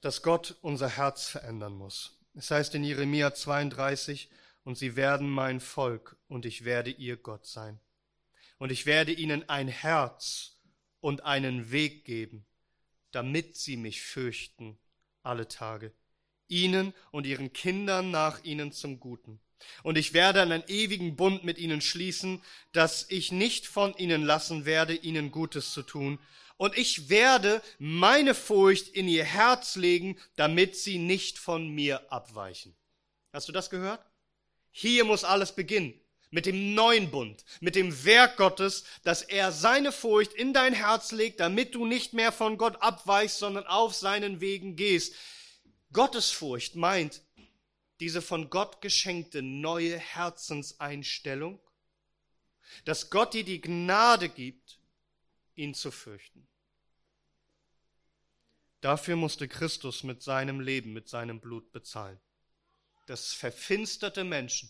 dass 0.02 0.22
Gott 0.22 0.58
unser 0.62 0.90
Herz 0.90 1.28
verändern 1.28 1.74
muss. 1.74 2.20
Es 2.36 2.52
heißt 2.52 2.76
in 2.76 2.84
Jeremia 2.84 3.34
32, 3.34 4.30
und 4.64 4.78
sie 4.78 4.96
werden 4.96 5.30
mein 5.30 5.60
Volk, 5.60 6.18
und 6.28 6.46
ich 6.46 6.66
werde 6.66 6.92
ihr 6.92 7.18
Gott 7.18 7.46
sein. 7.46 7.80
Und 8.58 8.72
ich 8.72 8.86
werde 8.86 9.12
ihnen 9.12 9.48
ein 9.50 9.68
Herz 9.68 10.60
und 11.02 11.24
einen 11.24 11.72
Weg 11.72 12.06
geben, 12.06 12.46
damit 13.12 13.56
sie 13.56 13.78
mich 13.78 14.02
fürchten 14.02 14.78
alle 15.24 15.48
Tage, 15.48 15.94
ihnen 16.48 16.94
und 17.12 17.26
ihren 17.26 17.54
Kindern 17.54 18.12
nach 18.12 18.44
ihnen 18.44 18.72
zum 18.72 19.00
Guten 19.00 19.40
und 19.84 19.98
ich 19.98 20.14
werde 20.14 20.42
einen 20.42 20.64
ewigen 20.68 21.16
Bund 21.16 21.44
mit 21.44 21.58
ihnen 21.58 21.82
schließen, 21.82 22.42
dass 22.72 23.06
ich 23.10 23.32
nicht 23.32 23.68
von 23.68 23.96
ihnen 23.98 24.24
lassen 24.24 24.66
werde, 24.66 24.94
ihnen 24.94 25.32
Gutes 25.32 25.74
zu 25.74 25.84
tun. 25.84 26.20
Und 26.58 26.78
ich 26.78 27.10
werde 27.10 27.62
meine 27.80 28.34
Furcht 28.34 28.88
in 28.90 29.08
ihr 29.08 29.26
Herz 29.26 29.76
legen, 29.76 30.18
damit 30.36 30.76
sie 30.76 30.98
nicht 30.98 31.38
von 31.38 31.70
mir 31.70 32.12
abweichen. 32.12 32.76
Hast 33.34 33.48
du 33.50 33.52
das 33.52 33.70
gehört? 33.70 34.06
Hier 34.72 35.04
muss 35.04 35.24
alles 35.24 35.54
beginnen. 35.54 36.00
Mit 36.32 36.46
dem 36.46 36.74
neuen 36.74 37.12
Bund, 37.12 37.46
mit 37.62 37.76
dem 37.76 38.04
Werk 38.04 38.38
Gottes, 38.38 38.84
dass 39.04 39.22
er 39.22 39.52
seine 39.52 39.92
Furcht 39.92 40.34
in 40.34 40.54
dein 40.54 40.74
Herz 40.74 41.12
legt, 41.12 41.40
damit 41.40 41.76
du 41.76 41.86
nicht 41.86 42.14
mehr 42.14 42.32
von 42.32 42.58
Gott 42.58 42.82
abweichst, 42.82 43.38
sondern 43.38 43.66
auf 43.68 43.94
seinen 43.94 44.42
Wegen 44.42 44.76
gehst. 44.76 45.16
Gottesfurcht 45.94 46.76
meint, 46.76 47.22
diese 48.00 48.22
von 48.22 48.50
Gott 48.50 48.82
geschenkte 48.82 49.42
neue 49.42 49.98
Herzenseinstellung, 49.98 51.60
dass 52.84 53.10
Gott 53.10 53.34
dir 53.34 53.44
die 53.44 53.62
Gnade 53.62 54.30
gibt, 54.30 54.80
ihn 55.56 55.74
zu 55.74 55.92
fürchten. 55.92 56.48
Dafür 58.82 59.16
musste 59.16 59.48
Christus 59.48 60.04
mit 60.04 60.22
seinem 60.22 60.60
Leben, 60.60 60.94
mit 60.94 61.10
seinem 61.10 61.40
Blut 61.40 61.72
bezahlen. 61.72 62.20
Dass 63.08 63.34
verfinsterte 63.34 64.24
Menschen 64.24 64.70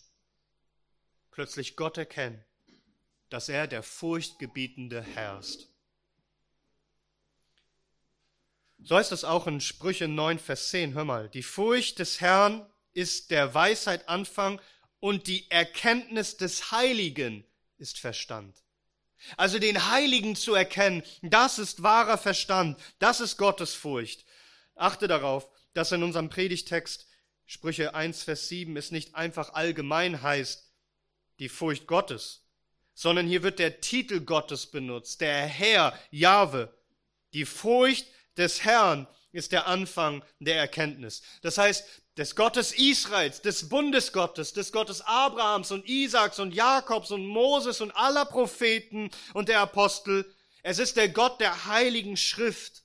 plötzlich 1.30 1.76
Gott 1.76 1.98
erkennen, 1.98 2.42
dass 3.28 3.48
er 3.48 3.66
der 3.66 3.82
furchtgebietende 3.82 5.02
Herr 5.02 5.38
ist. 5.38 5.68
So 8.78 8.96
heißt 8.96 9.12
es 9.12 9.24
auch 9.24 9.46
in 9.46 9.60
Sprüche 9.60 10.06
9, 10.06 10.38
Vers 10.38 10.70
10. 10.70 10.94
Hör 10.94 11.04
mal, 11.04 11.28
die 11.28 11.42
Furcht 11.42 11.98
des 11.98 12.20
Herrn 12.20 12.66
ist 12.96 13.30
der 13.30 13.52
Weisheit 13.52 14.08
Anfang 14.08 14.60
und 15.00 15.26
die 15.26 15.50
Erkenntnis 15.50 16.38
des 16.38 16.72
Heiligen 16.72 17.44
ist 17.76 17.98
Verstand. 17.98 18.56
Also 19.36 19.58
den 19.58 19.90
Heiligen 19.90 20.34
zu 20.34 20.54
erkennen, 20.54 21.02
das 21.20 21.58
ist 21.58 21.82
wahrer 21.82 22.16
Verstand, 22.16 22.80
das 22.98 23.20
ist 23.20 23.36
Gottesfurcht. 23.36 24.24
Achte 24.74 25.08
darauf, 25.08 25.50
dass 25.74 25.92
in 25.92 26.02
unserem 26.02 26.30
Predigtext 26.30 27.06
Sprüche 27.44 27.94
1, 27.94 28.22
Vers 28.22 28.48
7 28.48 28.74
es 28.76 28.90
nicht 28.90 29.14
einfach 29.14 29.52
allgemein 29.52 30.22
heißt, 30.22 30.72
die 31.38 31.50
Furcht 31.50 31.86
Gottes, 31.86 32.46
sondern 32.94 33.26
hier 33.26 33.42
wird 33.42 33.58
der 33.58 33.82
Titel 33.82 34.20
Gottes 34.20 34.66
benutzt, 34.66 35.20
der 35.20 35.46
Herr, 35.46 35.98
Jahwe. 36.10 36.74
Die 37.34 37.44
Furcht 37.44 38.06
des 38.38 38.64
Herrn 38.64 39.06
ist 39.32 39.52
der 39.52 39.66
Anfang 39.66 40.24
der 40.40 40.56
Erkenntnis. 40.56 41.22
Das 41.42 41.58
heißt, 41.58 41.86
des 42.16 42.34
Gottes 42.34 42.72
Israels, 42.72 43.42
des 43.42 43.68
Bundesgottes, 43.68 44.52
des 44.52 44.72
Gottes 44.72 45.00
Abrahams 45.02 45.70
und 45.70 45.86
Isaaks 45.88 46.38
und 46.38 46.54
Jakobs 46.54 47.10
und 47.10 47.26
Moses 47.26 47.80
und 47.80 47.90
aller 47.92 48.24
Propheten 48.24 49.10
und 49.34 49.48
der 49.48 49.60
Apostel. 49.60 50.24
Es 50.62 50.78
ist 50.78 50.96
der 50.96 51.08
Gott 51.08 51.40
der 51.40 51.66
heiligen 51.66 52.16
Schrift, 52.16 52.82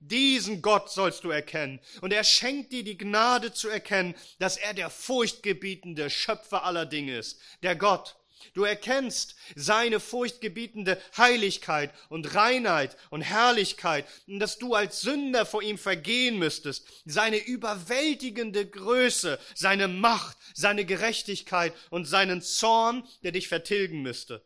Diesen 0.00 0.62
Gott 0.62 0.90
sollst 0.90 1.24
du 1.24 1.30
erkennen. 1.30 1.80
Und 2.00 2.12
er 2.12 2.22
schenkt 2.22 2.72
dir 2.72 2.84
die 2.84 2.96
Gnade 2.96 3.52
zu 3.52 3.68
erkennen, 3.68 4.14
dass 4.38 4.56
er 4.56 4.72
der 4.72 4.90
furchtgebietende 4.90 6.08
Schöpfer 6.08 6.62
aller 6.64 6.86
Dinge 6.86 7.18
ist. 7.18 7.40
Der 7.62 7.74
Gott. 7.74 8.16
Du 8.54 8.64
erkennst 8.64 9.36
seine 9.54 10.00
furchtgebietende 10.00 11.00
Heiligkeit 11.16 11.92
und 12.08 12.34
Reinheit 12.34 12.96
und 13.10 13.22
Herrlichkeit 13.22 14.06
dass 14.26 14.58
du 14.58 14.74
als 14.74 15.00
Sünder 15.00 15.46
vor 15.46 15.62
ihm 15.62 15.78
vergehen 15.78 16.38
müsstest. 16.38 16.86
Seine 17.04 17.38
überwältigende 17.38 18.66
Größe, 18.66 19.38
seine 19.54 19.88
Macht, 19.88 20.36
seine 20.54 20.84
Gerechtigkeit 20.84 21.74
und 21.90 22.06
seinen 22.06 22.42
Zorn, 22.42 23.06
der 23.22 23.32
dich 23.32 23.48
vertilgen 23.48 24.02
müsste. 24.02 24.44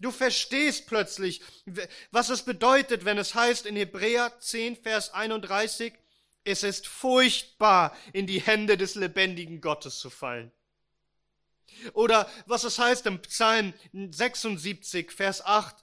Du 0.00 0.10
verstehst 0.10 0.86
plötzlich, 0.86 1.42
was 2.10 2.28
es 2.28 2.42
bedeutet, 2.42 3.04
wenn 3.04 3.18
es 3.18 3.34
heißt 3.34 3.66
in 3.66 3.76
Hebräer 3.76 4.32
10, 4.38 4.76
Vers 4.76 5.12
31, 5.12 5.92
es 6.44 6.62
ist 6.62 6.86
furchtbar, 6.86 7.96
in 8.12 8.26
die 8.26 8.40
Hände 8.40 8.76
des 8.76 8.94
lebendigen 8.94 9.60
Gottes 9.60 9.98
zu 9.98 10.08
fallen. 10.08 10.52
Oder 11.92 12.30
was 12.46 12.64
es 12.64 12.78
heißt 12.78 13.06
im 13.06 13.20
Psalm 13.22 13.72
76, 13.92 15.12
Vers 15.12 15.44
8, 15.44 15.76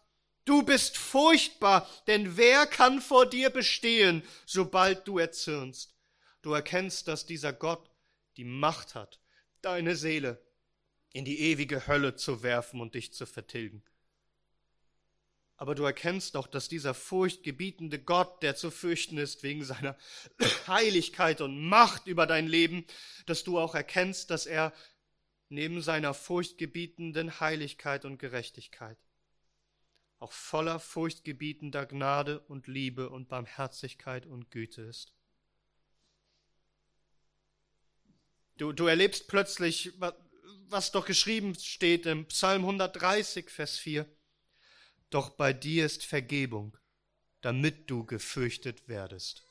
du 0.46 0.64
bist 0.64 0.98
furchtbar, 0.98 1.90
denn 2.08 2.38
wer 2.38 2.66
kann 2.66 3.02
vor 3.02 3.26
dir 3.26 3.50
bestehen, 3.50 4.24
sobald 4.46 5.08
du 5.08 5.20
erzürnst? 5.20 5.96
Du 6.42 6.54
erkennst, 6.54 7.08
dass 7.08 7.26
dieser 7.26 7.54
Gott 7.54 7.90
die 8.38 8.46
Macht 8.46 8.96
hat, 8.96 9.20
deine 9.62 9.96
Seele 9.96 10.44
in 11.14 11.26
die 11.26 11.40
ewige 11.40 11.88
Hölle 11.88 12.16
zu 12.16 12.44
werfen 12.44 12.82
und 12.82 12.94
dich 12.96 13.14
zu 13.14 13.26
vertilgen 13.26 13.84
aber 15.58 15.76
du 15.76 15.84
erkennst 15.84 16.36
doch, 16.36 16.48
dass 16.48 16.68
dieser 16.68 16.94
furchtgebietende 16.94 18.00
Gott, 18.00 18.44
der 18.44 18.56
zu 18.56 18.72
fürchten 18.72 19.18
ist 19.18 19.42
wegen 19.44 19.64
seiner 19.64 19.98
Heiligkeit 20.68 21.42
und 21.42 21.60
Macht 21.62 22.08
über 22.08 22.28
dein 22.28 22.48
Leben, 22.48 22.86
dass 23.26 23.44
du 23.44 23.58
auch 23.58 23.74
erkennst, 23.74 24.30
dass 24.30 24.46
er 24.46 24.74
neben 25.56 25.82
seiner 25.82 26.14
furchtgebietenden 26.14 27.40
Heiligkeit 27.40 28.06
und 28.06 28.20
Gerechtigkeit 28.20 28.98
auch 30.20 30.32
voller 30.32 30.80
furchtgebietender 30.80 31.86
Gnade 31.86 32.40
und 32.40 32.68
Liebe 32.68 33.10
und 33.10 33.28
Barmherzigkeit 33.28 34.26
und 34.26 34.50
Güte 34.50 34.82
ist. 34.82 35.14
Du, 38.58 38.72
du 38.72 38.88
erlebst 38.88 39.28
plötzlich, 39.28 39.92
was 40.68 40.92
doch 40.92 41.06
geschrieben 41.06 41.56
steht 41.56 42.06
im 42.06 42.26
Psalm 42.28 42.62
130, 42.62 43.50
Vers 43.50 43.78
4. 43.78 44.08
Doch 45.10 45.30
bei 45.32 45.52
dir 45.52 45.86
ist 45.86 46.06
Vergebung, 46.06 46.78
damit 47.42 47.90
du 47.90 48.06
gefürchtet 48.06 48.88
werdest. 48.88 49.44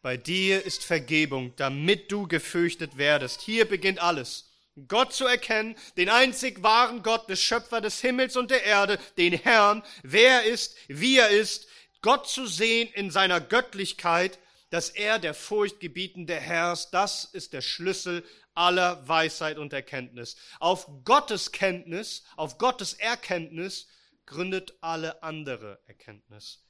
Bei 0.00 0.16
dir 0.16 0.64
ist 0.64 0.84
Vergebung, 0.84 1.54
damit 1.56 2.12
du 2.12 2.28
gefürchtet 2.28 2.96
werdest. 2.96 3.40
Hier 3.40 3.66
beginnt 3.66 3.98
alles. 3.98 4.53
Gott 4.88 5.12
zu 5.12 5.26
erkennen, 5.26 5.76
den 5.96 6.08
einzig 6.08 6.62
wahren 6.62 7.02
Gott, 7.02 7.28
des 7.28 7.40
Schöpfer 7.40 7.80
des 7.80 8.00
Himmels 8.00 8.36
und 8.36 8.50
der 8.50 8.64
Erde, 8.64 8.98
den 9.16 9.32
Herrn, 9.32 9.82
wer 10.02 10.42
er 10.42 10.44
ist, 10.44 10.76
wie 10.88 11.18
er 11.18 11.28
ist, 11.28 11.68
Gott 12.02 12.28
zu 12.28 12.46
sehen 12.46 12.88
in 12.92 13.10
seiner 13.10 13.40
Göttlichkeit, 13.40 14.38
dass 14.70 14.90
er 14.90 15.18
der 15.18 15.34
furchtgebietende 15.34 16.34
Herr 16.34 16.72
ist, 16.72 16.90
das 16.90 17.24
ist 17.24 17.52
der 17.52 17.60
Schlüssel 17.60 18.24
aller 18.54 19.06
Weisheit 19.08 19.58
und 19.58 19.72
Erkenntnis. 19.72 20.36
Auf 20.58 20.88
Gottes 21.04 21.52
Kenntnis, 21.52 22.24
auf 22.36 22.58
Gottes 22.58 22.94
Erkenntnis 22.94 23.86
gründet 24.26 24.76
alle 24.80 25.22
andere 25.22 25.80
Erkenntnis. 25.86 26.63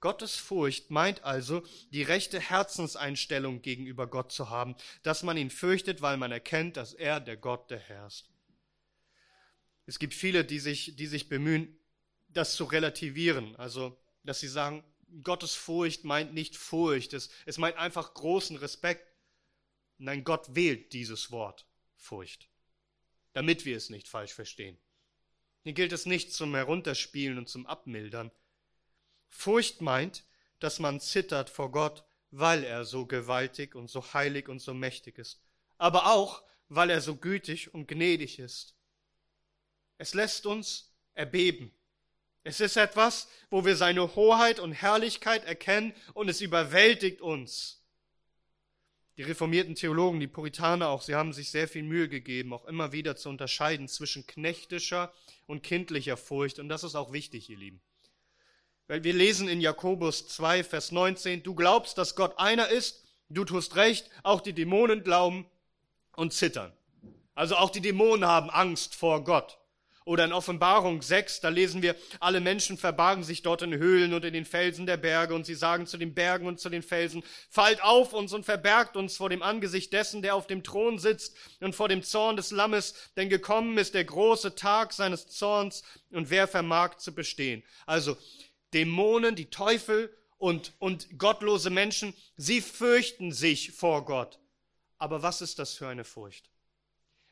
Gottes 0.00 0.36
Furcht 0.36 0.90
meint 0.90 1.24
also, 1.24 1.62
die 1.90 2.02
rechte 2.02 2.38
Herzenseinstellung 2.38 3.62
gegenüber 3.62 4.06
Gott 4.06 4.30
zu 4.30 4.50
haben, 4.50 4.76
dass 5.02 5.22
man 5.22 5.36
ihn 5.36 5.50
fürchtet, 5.50 6.02
weil 6.02 6.16
man 6.16 6.32
erkennt, 6.32 6.76
dass 6.76 6.92
er 6.92 7.18
der 7.20 7.36
Gott 7.36 7.70
der 7.70 7.78
herrscht. 7.78 8.28
Es 9.86 9.98
gibt 9.98 10.14
viele, 10.14 10.44
die 10.44 10.58
sich, 10.58 10.96
die 10.96 11.06
sich 11.06 11.28
bemühen, 11.28 11.78
das 12.28 12.56
zu 12.56 12.64
relativieren, 12.64 13.56
also 13.56 13.98
dass 14.24 14.40
sie 14.40 14.48
sagen, 14.48 14.84
Gottes 15.22 15.54
Furcht 15.54 16.04
meint 16.04 16.34
nicht 16.34 16.56
Furcht, 16.56 17.12
es, 17.12 17.30
es 17.46 17.58
meint 17.58 17.76
einfach 17.76 18.12
großen 18.12 18.56
Respekt. 18.56 19.06
Nein, 19.98 20.24
Gott 20.24 20.54
wählt 20.54 20.92
dieses 20.92 21.30
Wort 21.30 21.66
Furcht, 21.96 22.48
damit 23.32 23.64
wir 23.64 23.76
es 23.76 23.88
nicht 23.88 24.08
falsch 24.08 24.34
verstehen. 24.34 24.76
Hier 25.62 25.72
gilt 25.72 25.92
es 25.92 26.06
nicht 26.06 26.32
zum 26.32 26.54
Herunterspielen 26.54 27.38
und 27.38 27.48
zum 27.48 27.66
Abmildern. 27.66 28.30
Furcht 29.28 29.80
meint, 29.80 30.24
dass 30.58 30.78
man 30.78 31.00
zittert 31.00 31.50
vor 31.50 31.70
Gott, 31.70 32.04
weil 32.30 32.64
er 32.64 32.84
so 32.84 33.06
gewaltig 33.06 33.74
und 33.74 33.88
so 33.88 34.12
heilig 34.14 34.48
und 34.48 34.60
so 34.60 34.74
mächtig 34.74 35.18
ist, 35.18 35.40
aber 35.78 36.06
auch, 36.06 36.42
weil 36.68 36.90
er 36.90 37.00
so 37.00 37.16
gütig 37.16 37.72
und 37.72 37.86
gnädig 37.86 38.38
ist. 38.38 38.74
Es 39.98 40.14
lässt 40.14 40.46
uns 40.46 40.92
erbeben. 41.14 41.72
Es 42.42 42.60
ist 42.60 42.76
etwas, 42.76 43.28
wo 43.50 43.64
wir 43.64 43.76
seine 43.76 44.14
Hoheit 44.14 44.60
und 44.60 44.72
Herrlichkeit 44.72 45.44
erkennen 45.44 45.94
und 46.14 46.28
es 46.28 46.40
überwältigt 46.40 47.20
uns. 47.20 47.84
Die 49.16 49.22
reformierten 49.22 49.74
Theologen, 49.74 50.20
die 50.20 50.26
Puritaner 50.26 50.88
auch, 50.88 51.02
sie 51.02 51.14
haben 51.14 51.32
sich 51.32 51.50
sehr 51.50 51.66
viel 51.68 51.82
Mühe 51.82 52.08
gegeben, 52.08 52.52
auch 52.52 52.66
immer 52.66 52.92
wieder 52.92 53.16
zu 53.16 53.30
unterscheiden 53.30 53.88
zwischen 53.88 54.26
knechtischer 54.26 55.12
und 55.46 55.62
kindlicher 55.62 56.18
Furcht. 56.18 56.58
Und 56.58 56.68
das 56.68 56.84
ist 56.84 56.94
auch 56.94 57.12
wichtig, 57.12 57.48
ihr 57.48 57.56
Lieben. 57.56 57.80
Weil 58.88 59.02
wir 59.02 59.14
lesen 59.14 59.48
in 59.48 59.60
Jakobus 59.60 60.28
2, 60.28 60.62
Vers 60.62 60.92
19, 60.92 61.42
du 61.42 61.54
glaubst, 61.54 61.98
dass 61.98 62.14
Gott 62.14 62.38
einer 62.38 62.68
ist, 62.68 63.04
du 63.28 63.44
tust 63.44 63.74
recht, 63.76 64.08
auch 64.22 64.40
die 64.40 64.52
Dämonen 64.52 65.02
glauben 65.02 65.46
und 66.14 66.32
zittern. 66.32 66.72
Also 67.34 67.56
auch 67.56 67.70
die 67.70 67.80
Dämonen 67.80 68.26
haben 68.26 68.48
Angst 68.48 68.94
vor 68.94 69.24
Gott. 69.24 69.58
Oder 70.06 70.24
in 70.24 70.32
Offenbarung 70.32 71.02
6, 71.02 71.40
da 71.40 71.48
lesen 71.48 71.82
wir, 71.82 71.96
alle 72.20 72.40
Menschen 72.40 72.78
verbargen 72.78 73.24
sich 73.24 73.42
dort 73.42 73.62
in 73.62 73.74
Höhlen 73.74 74.14
und 74.14 74.24
in 74.24 74.34
den 74.34 74.44
Felsen 74.44 74.86
der 74.86 74.96
Berge 74.96 75.34
und 75.34 75.44
sie 75.44 75.56
sagen 75.56 75.84
zu 75.88 75.98
den 75.98 76.14
Bergen 76.14 76.46
und 76.46 76.60
zu 76.60 76.70
den 76.70 76.84
Felsen, 76.84 77.24
fallt 77.50 77.82
auf 77.82 78.12
uns 78.12 78.32
und 78.32 78.44
verbergt 78.44 78.96
uns 78.96 79.16
vor 79.16 79.30
dem 79.30 79.42
Angesicht 79.42 79.92
dessen, 79.92 80.22
der 80.22 80.36
auf 80.36 80.46
dem 80.46 80.62
Thron 80.62 81.00
sitzt 81.00 81.36
und 81.58 81.74
vor 81.74 81.88
dem 81.88 82.04
Zorn 82.04 82.36
des 82.36 82.52
Lammes, 82.52 82.94
denn 83.16 83.28
gekommen 83.28 83.76
ist 83.78 83.94
der 83.94 84.04
große 84.04 84.54
Tag 84.54 84.92
seines 84.92 85.26
Zorns 85.26 85.82
und 86.12 86.30
wer 86.30 86.46
vermag 86.46 86.98
zu 86.98 87.12
bestehen. 87.12 87.64
Also 87.84 88.16
Dämonen, 88.76 89.36
die 89.36 89.48
Teufel 89.48 90.14
und, 90.36 90.74
und 90.78 91.18
gottlose 91.18 91.70
Menschen, 91.70 92.12
sie 92.36 92.60
fürchten 92.60 93.32
sich 93.32 93.72
vor 93.72 94.04
Gott. 94.04 94.38
Aber 94.98 95.22
was 95.22 95.40
ist 95.40 95.58
das 95.58 95.72
für 95.72 95.88
eine 95.88 96.04
Furcht? 96.04 96.50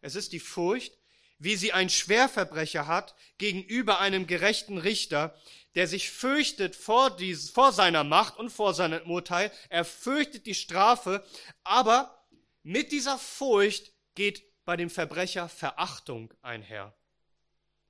Es 0.01 0.15
ist 0.15 0.33
die 0.33 0.41
Furcht, 0.41 0.97
wie 1.39 1.57
sie 1.57 1.75
ein 1.75 1.91
Schwerverbrecher 1.91 2.87
hat 2.87 3.15
gegenüber 3.37 4.01
einem 4.01 4.27
gerechten 4.27 4.79
Richter, 4.79 5.39
der 5.75 5.87
sich 5.87 6.11
fürchtet 6.11 6.77
vor, 6.77 7.15
dies, 7.15 7.51
vor 7.51 7.73
seiner 7.73 8.05
Macht 8.05 8.39
und 8.39 8.49
vor 8.49 8.73
seinem 8.73 9.11
Urteil. 9.11 9.53
Er 9.69 9.85
fürchtet 9.85 10.47
die 10.47 10.55
Strafe, 10.55 11.23
aber 11.63 12.27
mit 12.63 12.91
dieser 12.91 13.19
Furcht 13.19 13.93
geht 14.15 14.43
bei 14.65 14.79
dem 14.79 14.89
Verbrecher 14.89 15.51
Verachtung 15.51 16.33
einher. 16.41 16.95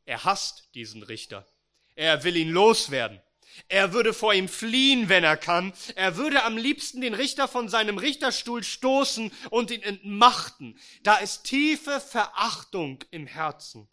Er 0.07 0.25
hasst 0.25 0.75
diesen 0.75 1.05
Richter. 1.05 1.47
Er 1.95 2.25
will 2.25 2.37
ihn 2.37 2.51
loswerden. 2.51 3.21
Er 3.69 3.93
würde 3.93 4.12
vor 4.12 4.35
ihm 4.35 4.49
fliehen, 4.49 5.09
wenn 5.09 5.25
er 5.25 5.37
kann. 5.37 5.73
Er 5.95 6.17
würde 6.17 6.43
am 6.43 6.57
liebsten 6.57 7.01
den 7.01 7.14
Richter 7.14 7.49
von 7.49 7.69
seinem 7.69 7.99
Richterstuhl 7.99 8.62
stoßen 8.62 9.33
und 9.51 9.71
ihn 9.71 9.83
entmachten. 9.83 10.79
Da 11.03 11.17
ist 11.17 11.45
tiefe 11.45 12.01
Verachtung 12.01 13.03
im 13.11 13.27
Herzen. 13.27 13.88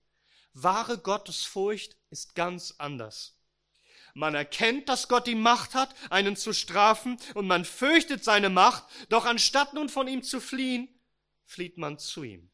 Wahre 0.53 0.97
Gottesfurcht 0.97 1.95
ist 2.09 2.35
ganz 2.35 2.75
anders. 2.77 3.37
Man 4.13 4.35
erkennt, 4.35 4.89
dass 4.89 5.07
Gott 5.07 5.25
die 5.25 5.35
Macht 5.35 5.73
hat, 5.73 5.95
einen 6.09 6.35
zu 6.35 6.53
strafen, 6.53 7.17
und 7.33 7.47
man 7.47 7.63
fürchtet 7.63 8.25
seine 8.25 8.49
Macht, 8.49 8.83
doch 9.07 9.25
anstatt 9.25 9.73
nun 9.73 9.87
von 9.87 10.07
ihm 10.07 10.21
zu 10.21 10.41
fliehen, 10.41 10.89
flieht 11.45 11.77
man 11.77 11.97
zu 11.97 12.23
ihm. 12.23 12.50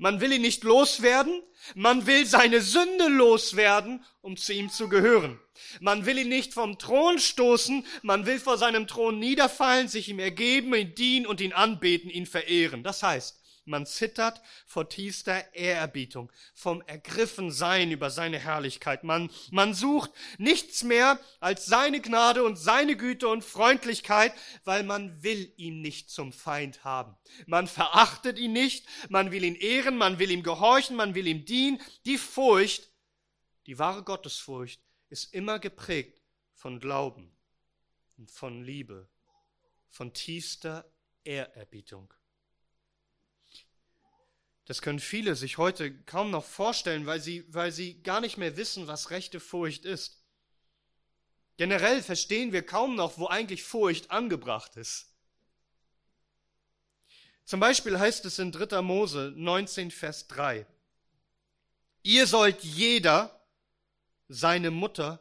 Man 0.00 0.22
will 0.22 0.32
ihn 0.32 0.40
nicht 0.40 0.64
loswerden, 0.64 1.42
man 1.74 2.06
will 2.06 2.24
seine 2.24 2.62
Sünde 2.62 3.08
loswerden, 3.08 4.02
um 4.22 4.38
zu 4.38 4.54
ihm 4.54 4.70
zu 4.70 4.88
gehören. 4.88 5.38
Man 5.80 6.06
will 6.06 6.16
ihn 6.16 6.30
nicht 6.30 6.54
vom 6.54 6.78
Thron 6.78 7.18
stoßen, 7.18 7.84
man 8.00 8.24
will 8.24 8.40
vor 8.40 8.56
seinem 8.56 8.86
Thron 8.86 9.18
niederfallen, 9.18 9.88
sich 9.88 10.08
ihm 10.08 10.18
ergeben, 10.18 10.74
ihn 10.74 10.94
dienen 10.94 11.26
und 11.26 11.42
ihn 11.42 11.52
anbeten, 11.52 12.08
ihn 12.08 12.24
verehren. 12.24 12.82
Das 12.82 13.02
heißt, 13.02 13.39
man 13.70 13.86
zittert 13.86 14.42
vor 14.66 14.88
tiefster 14.88 15.54
Ehrerbietung, 15.54 16.30
vom 16.52 16.82
Ergriffensein 16.82 17.90
über 17.90 18.10
seine 18.10 18.38
Herrlichkeit. 18.38 19.04
Man, 19.04 19.30
man 19.50 19.72
sucht 19.72 20.10
nichts 20.36 20.82
mehr 20.82 21.18
als 21.40 21.64
seine 21.64 22.00
Gnade 22.00 22.44
und 22.44 22.56
seine 22.56 22.96
Güte 22.96 23.28
und 23.28 23.44
Freundlichkeit, 23.44 24.34
weil 24.64 24.82
man 24.82 25.22
will 25.22 25.52
ihn 25.56 25.80
nicht 25.80 26.10
zum 26.10 26.32
Feind 26.32 26.84
haben. 26.84 27.16
Man 27.46 27.66
verachtet 27.66 28.38
ihn 28.38 28.52
nicht, 28.52 28.86
man 29.08 29.30
will 29.30 29.44
ihn 29.44 29.54
ehren, 29.54 29.96
man 29.96 30.18
will 30.18 30.30
ihm 30.30 30.42
gehorchen, 30.42 30.96
man 30.96 31.14
will 31.14 31.26
ihm 31.26 31.46
dienen. 31.46 31.80
Die 32.04 32.18
Furcht, 32.18 32.90
die 33.66 33.78
wahre 33.78 34.02
Gottesfurcht, 34.02 34.82
ist 35.08 35.32
immer 35.32 35.58
geprägt 35.58 36.20
von 36.54 36.78
Glauben 36.78 37.32
von 38.26 38.62
Liebe, 38.62 39.08
von 39.88 40.12
tiefster 40.12 40.90
Ehrerbietung. 41.24 42.12
Das 44.70 44.82
können 44.82 45.00
viele 45.00 45.34
sich 45.34 45.58
heute 45.58 45.92
kaum 46.04 46.30
noch 46.30 46.44
vorstellen, 46.44 47.04
weil 47.04 47.20
sie, 47.20 47.44
weil 47.52 47.72
sie 47.72 48.00
gar 48.04 48.20
nicht 48.20 48.36
mehr 48.36 48.56
wissen, 48.56 48.86
was 48.86 49.10
rechte 49.10 49.40
Furcht 49.40 49.84
ist. 49.84 50.22
Generell 51.56 52.00
verstehen 52.04 52.52
wir 52.52 52.64
kaum 52.64 52.94
noch, 52.94 53.18
wo 53.18 53.26
eigentlich 53.26 53.64
Furcht 53.64 54.12
angebracht 54.12 54.76
ist. 54.76 55.12
Zum 57.44 57.58
Beispiel 57.58 57.98
heißt 57.98 58.24
es 58.26 58.38
in 58.38 58.52
3. 58.52 58.80
Mose 58.80 59.32
19, 59.34 59.90
Vers 59.90 60.28
3, 60.28 60.64
Ihr 62.04 62.28
sollt 62.28 62.62
jeder 62.62 63.44
seine 64.28 64.70
Mutter 64.70 65.18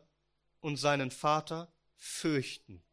und 0.59 0.77
seinen 0.77 1.09
Vater 1.09 1.73
fürchten. 1.97 2.83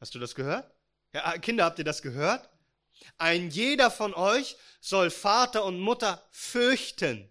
Hast 0.00 0.14
du 0.14 0.18
das 0.18 0.34
gehört? 0.34 0.72
Ja, 1.12 1.36
Kinder, 1.36 1.66
habt 1.66 1.78
ihr 1.78 1.84
das 1.84 2.00
gehört? 2.00 2.48
Ein 3.16 3.50
jeder 3.50 3.90
von 3.90 4.14
euch 4.14 4.56
soll 4.80 5.10
Vater 5.10 5.64
und 5.64 5.80
Mutter 5.80 6.26
fürchten. 6.30 7.30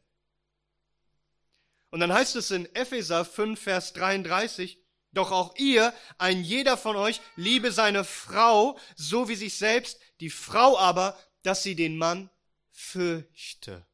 Und 1.89 2.01
dann 2.01 2.13
heißt 2.13 2.35
es 2.35 2.51
in 2.51 2.65
Epheser 2.75 3.23
5, 3.25 3.59
Vers 3.59 3.93
33, 3.93 4.79
doch 5.13 5.31
auch 5.31 5.55
ihr, 5.55 5.93
ein 6.17 6.43
jeder 6.43 6.77
von 6.77 6.95
euch, 6.95 7.21
liebe 7.35 7.71
seine 7.71 8.03
Frau, 8.03 8.77
so 8.95 9.29
wie 9.29 9.35
sich 9.35 9.55
selbst, 9.55 9.99
die 10.19 10.29
Frau 10.29 10.77
aber, 10.77 11.17
dass 11.43 11.63
sie 11.63 11.75
den 11.75 11.97
Mann 11.97 12.29
fürchte. 12.71 13.87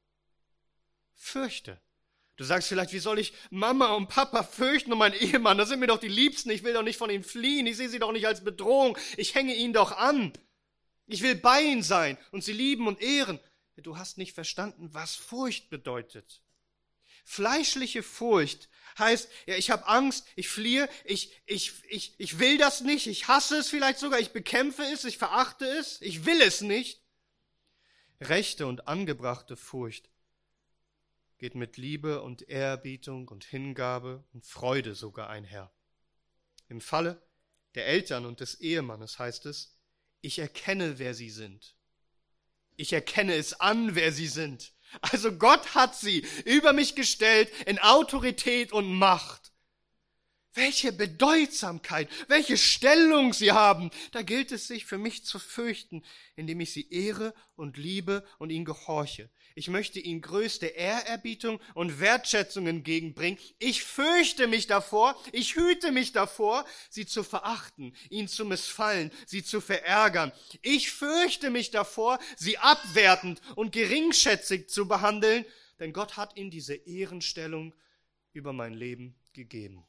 Fürchte. 1.13 1.79
Du 2.35 2.43
sagst 2.43 2.67
vielleicht, 2.67 2.93
wie 2.93 2.99
soll 2.99 3.19
ich 3.19 3.33
Mama 3.51 3.93
und 3.93 4.07
Papa 4.07 4.43
fürchten 4.43 4.91
und 4.91 4.97
meinen 4.97 5.13
Ehemann? 5.13 5.57
Das 5.57 5.69
sind 5.69 5.79
mir 5.79 5.87
doch 5.87 5.99
die 5.99 6.07
Liebsten. 6.07 6.49
Ich 6.49 6.63
will 6.63 6.73
doch 6.73 6.81
nicht 6.81 6.97
von 6.97 7.11
ihnen 7.11 7.23
fliehen. 7.23 7.67
Ich 7.67 7.77
sehe 7.77 7.89
sie 7.89 7.99
doch 7.99 8.11
nicht 8.11 8.25
als 8.25 8.43
Bedrohung. 8.43 8.97
Ich 9.17 9.35
hänge 9.35 9.53
ihnen 9.53 9.73
doch 9.73 9.91
an. 9.91 10.33
Ich 11.07 11.21
will 11.21 11.35
bei 11.35 11.61
ihnen 11.61 11.83
sein 11.83 12.17
und 12.31 12.43
sie 12.43 12.53
lieben 12.53 12.87
und 12.87 13.01
ehren. 13.01 13.39
Du 13.77 13.97
hast 13.97 14.17
nicht 14.17 14.33
verstanden, 14.33 14.93
was 14.93 15.15
Furcht 15.15 15.69
bedeutet. 15.69 16.41
Fleischliche 17.25 18.03
Furcht 18.03 18.69
heißt, 18.97 19.29
ja, 19.45 19.55
ich 19.55 19.71
habe 19.71 19.87
Angst, 19.87 20.27
ich 20.35 20.49
fliehe, 20.49 20.89
ich, 21.05 21.41
ich, 21.45 21.73
ich, 21.89 22.13
ich 22.19 22.39
will 22.39 22.57
das 22.57 22.81
nicht, 22.81 23.07
ich 23.07 23.27
hasse 23.27 23.57
es 23.57 23.69
vielleicht 23.69 23.99
sogar, 23.99 24.19
ich 24.19 24.31
bekämpfe 24.31 24.83
es, 24.83 25.05
ich 25.05 25.17
verachte 25.17 25.65
es, 25.65 26.01
ich 26.01 26.25
will 26.25 26.41
es 26.41 26.61
nicht. 26.61 27.01
Rechte 28.19 28.67
und 28.67 28.87
angebrachte 28.87 29.57
Furcht 29.57 30.09
geht 31.37 31.55
mit 31.55 31.77
Liebe 31.77 32.21
und 32.21 32.47
Ehrerbietung 32.47 33.27
und 33.27 33.43
Hingabe 33.43 34.23
und 34.33 34.45
Freude 34.45 34.95
sogar 34.95 35.29
einher. 35.29 35.73
Im 36.69 36.79
Falle 36.79 37.21
der 37.75 37.87
Eltern 37.87 38.25
und 38.25 38.39
des 38.39 38.55
Ehemannes 38.61 39.19
heißt 39.19 39.45
es, 39.47 39.72
ich 40.23 40.39
erkenne, 40.39 40.97
wer 40.99 41.13
sie 41.13 41.29
sind. 41.29 41.75
Ich 42.77 42.93
erkenne 42.93 43.35
es 43.35 43.59
an, 43.59 43.93
wer 43.93 44.11
sie 44.11 44.27
sind. 44.27 44.73
Also 45.01 45.33
Gott 45.33 45.75
hat 45.75 45.95
sie 45.95 46.25
über 46.45 46.71
mich 46.71 46.95
gestellt 46.95 47.51
in 47.65 47.77
Autorität 47.77 48.71
und 48.71 48.91
Macht. 48.91 49.51
Welche 50.53 50.93
Bedeutsamkeit, 50.93 52.09
welche 52.27 52.57
Stellung 52.57 53.33
sie 53.33 53.51
haben. 53.51 53.91
Da 54.11 54.21
gilt 54.21 54.51
es 54.51 54.67
sich 54.67 54.85
für 54.85 54.97
mich 54.97 55.25
zu 55.25 55.39
fürchten, 55.39 56.03
indem 56.35 56.61
ich 56.61 56.71
sie 56.71 56.89
ehre 56.89 57.33
und 57.55 57.77
liebe 57.77 58.25
und 58.37 58.49
ihnen 58.49 58.65
gehorche. 58.65 59.29
Ich 59.55 59.67
möchte 59.67 59.99
ihnen 59.99 60.21
größte 60.21 60.65
Ehrerbietung 60.65 61.59
und 61.75 61.99
Wertschätzung 61.99 62.65
entgegenbringen. 62.67 63.39
Ich 63.59 63.83
fürchte 63.83 64.47
mich 64.47 64.67
davor, 64.67 65.15
ich 65.31 65.55
hüte 65.55 65.91
mich 65.91 66.11
davor, 66.11 66.65
sie 66.89 67.05
zu 67.05 67.23
verachten, 67.23 67.95
ihnen 68.09 68.27
zu 68.27 68.45
missfallen, 68.45 69.11
sie 69.25 69.43
zu 69.43 69.61
verärgern. 69.61 70.31
Ich 70.61 70.91
fürchte 70.91 71.51
mich 71.51 71.71
davor, 71.71 72.19
sie 72.35 72.57
abwertend 72.57 73.41
und 73.55 73.71
geringschätzig 73.71 74.69
zu 74.69 74.87
behandeln, 74.87 75.45
denn 75.79 75.93
Gott 75.93 76.17
hat 76.17 76.35
ihnen 76.35 76.49
diese 76.49 76.73
Ehrenstellung 76.73 77.73
über 78.33 78.53
mein 78.53 78.73
Leben 78.73 79.15
gegeben. 79.33 79.85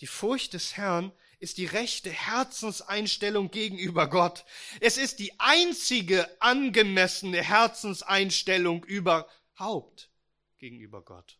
Die 0.00 0.06
Furcht 0.06 0.52
des 0.52 0.76
Herrn 0.76 1.12
ist 1.40 1.58
die 1.58 1.66
rechte 1.66 2.10
Herzenseinstellung 2.10 3.50
gegenüber 3.50 4.08
Gott. 4.08 4.44
Es 4.80 4.96
ist 4.96 5.18
die 5.18 5.38
einzige 5.38 6.28
angemessene 6.40 7.42
Herzenseinstellung 7.42 8.84
überhaupt 8.84 10.10
gegenüber 10.58 11.02
Gott. 11.02 11.38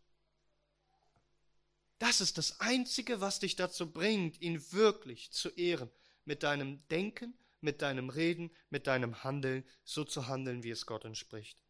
Das 1.98 2.20
ist 2.20 2.38
das 2.38 2.60
Einzige, 2.60 3.20
was 3.20 3.40
dich 3.40 3.56
dazu 3.56 3.90
bringt, 3.90 4.40
ihn 4.40 4.72
wirklich 4.72 5.32
zu 5.32 5.48
ehren, 5.50 5.90
mit 6.24 6.44
deinem 6.44 6.86
Denken, 6.88 7.36
mit 7.60 7.82
deinem 7.82 8.08
Reden, 8.08 8.52
mit 8.70 8.86
deinem 8.86 9.24
Handeln, 9.24 9.64
so 9.82 10.04
zu 10.04 10.28
handeln, 10.28 10.62
wie 10.62 10.70
es 10.70 10.86
Gott 10.86 11.04
entspricht. 11.04 11.60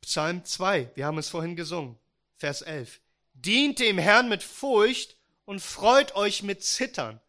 Psalm 0.00 0.44
2, 0.44 0.90
wir 0.96 1.06
haben 1.06 1.18
es 1.18 1.28
vorhin 1.28 1.54
gesungen. 1.54 1.98
Vers 2.36 2.62
11. 2.62 3.00
Dient 3.34 3.78
dem 3.78 3.98
Herrn 3.98 4.28
mit 4.28 4.42
Furcht 4.42 5.16
und 5.44 5.60
freut 5.60 6.14
euch 6.14 6.42
mit 6.42 6.64
Zittern. 6.64 7.20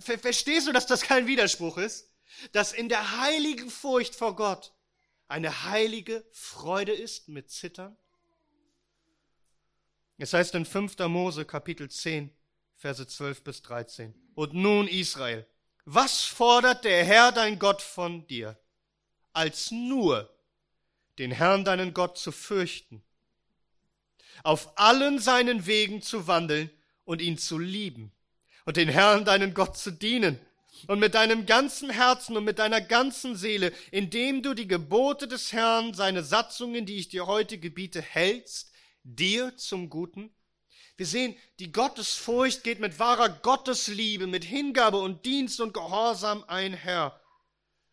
Verstehst 0.00 0.66
du, 0.68 0.72
dass 0.72 0.86
das 0.86 1.02
kein 1.02 1.26
Widerspruch 1.26 1.78
ist? 1.78 2.10
Dass 2.52 2.72
in 2.72 2.88
der 2.88 3.20
heiligen 3.20 3.70
Furcht 3.70 4.14
vor 4.14 4.36
Gott 4.36 4.72
eine 5.28 5.64
heilige 5.64 6.24
Freude 6.32 6.92
ist 6.92 7.28
mit 7.28 7.50
Zittern? 7.50 7.96
Es 10.18 10.32
heißt 10.32 10.54
in 10.54 10.64
5. 10.64 10.98
Mose 11.08 11.44
Kapitel 11.44 11.90
10, 11.90 12.30
Verse 12.76 13.06
12 13.06 13.44
bis 13.44 13.62
13. 13.62 14.14
Und 14.34 14.54
nun 14.54 14.88
Israel, 14.88 15.46
was 15.84 16.22
fordert 16.22 16.84
der 16.84 17.04
Herr 17.04 17.32
dein 17.32 17.58
Gott 17.58 17.82
von 17.82 18.26
dir, 18.26 18.58
als 19.32 19.70
nur 19.70 20.32
den 21.18 21.32
Herrn 21.32 21.64
deinen 21.64 21.92
Gott 21.92 22.18
zu 22.18 22.32
fürchten 22.32 23.04
auf 24.42 24.78
allen 24.78 25.18
seinen 25.18 25.66
Wegen 25.66 26.02
zu 26.02 26.26
wandeln 26.26 26.70
und 27.04 27.20
ihn 27.20 27.38
zu 27.38 27.58
lieben 27.58 28.12
und 28.64 28.76
den 28.76 28.88
Herrn 28.88 29.24
deinen 29.24 29.54
Gott 29.54 29.76
zu 29.76 29.90
dienen 29.90 30.38
und 30.86 30.98
mit 30.98 31.14
deinem 31.14 31.46
ganzen 31.46 31.90
Herzen 31.90 32.36
und 32.36 32.44
mit 32.44 32.58
deiner 32.58 32.80
ganzen 32.80 33.36
Seele, 33.36 33.72
indem 33.90 34.42
du 34.42 34.54
die 34.54 34.66
Gebote 34.66 35.28
des 35.28 35.52
Herrn, 35.52 35.94
seine 35.94 36.22
Satzungen, 36.22 36.86
die 36.86 36.96
ich 36.96 37.08
dir 37.08 37.26
heute 37.26 37.58
gebiete, 37.58 38.00
hältst, 38.00 38.72
dir 39.04 39.56
zum 39.56 39.90
Guten. 39.90 40.34
Wir 40.96 41.06
sehen, 41.06 41.36
die 41.58 41.72
Gottesfurcht 41.72 42.64
geht 42.64 42.80
mit 42.80 42.98
wahrer 42.98 43.28
Gottesliebe, 43.28 44.26
mit 44.26 44.44
Hingabe 44.44 44.98
und 44.98 45.24
Dienst 45.24 45.60
und 45.60 45.74
Gehorsam 45.74 46.44
einher. 46.44 47.20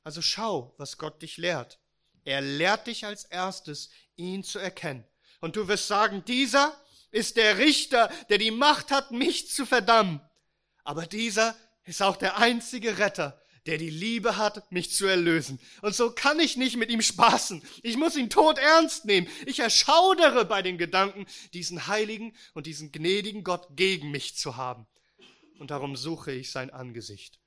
Also 0.03 0.21
schau, 0.21 0.73
was 0.77 0.97
Gott 0.97 1.21
dich 1.21 1.37
lehrt. 1.37 1.79
Er 2.25 2.41
lehrt 2.41 2.87
dich 2.87 3.05
als 3.05 3.25
erstes, 3.25 3.89
ihn 4.15 4.43
zu 4.43 4.59
erkennen. 4.59 5.05
Und 5.39 5.55
du 5.55 5.67
wirst 5.67 5.87
sagen, 5.87 6.23
dieser 6.25 6.75
ist 7.11 7.37
der 7.37 7.57
Richter, 7.57 8.11
der 8.29 8.37
die 8.37 8.51
Macht 8.51 8.91
hat, 8.91 9.11
mich 9.11 9.49
zu 9.49 9.65
verdammen. 9.65 10.21
Aber 10.83 11.05
dieser 11.05 11.55
ist 11.85 12.01
auch 12.01 12.17
der 12.17 12.37
einzige 12.37 12.97
Retter, 12.97 13.41
der 13.65 13.77
die 13.77 13.89
Liebe 13.89 14.37
hat, 14.37 14.71
mich 14.71 14.91
zu 14.91 15.05
erlösen. 15.05 15.59
Und 15.81 15.95
so 15.95 16.11
kann 16.11 16.39
ich 16.39 16.57
nicht 16.57 16.77
mit 16.77 16.89
ihm 16.89 17.01
spaßen. 17.01 17.63
Ich 17.83 17.97
muss 17.97 18.15
ihn 18.15 18.29
tot 18.29 18.57
ernst 18.57 19.05
nehmen. 19.05 19.27
Ich 19.45 19.59
erschaudere 19.59 20.45
bei 20.45 20.61
den 20.61 20.77
Gedanken, 20.77 21.25
diesen 21.53 21.87
heiligen 21.87 22.35
und 22.53 22.65
diesen 22.65 22.91
gnädigen 22.91 23.43
Gott 23.43 23.67
gegen 23.75 24.11
mich 24.11 24.35
zu 24.35 24.55
haben. 24.55 24.87
Und 25.59 25.71
darum 25.71 25.95
suche 25.95 26.31
ich 26.31 26.51
sein 26.51 26.69
Angesicht. 26.69 27.39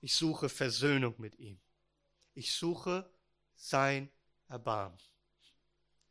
Ich 0.00 0.14
suche 0.14 0.48
Versöhnung 0.48 1.14
mit 1.18 1.38
ihm. 1.38 1.58
Ich 2.34 2.52
suche 2.52 3.10
sein 3.56 4.10
Erbarmen. 4.48 4.98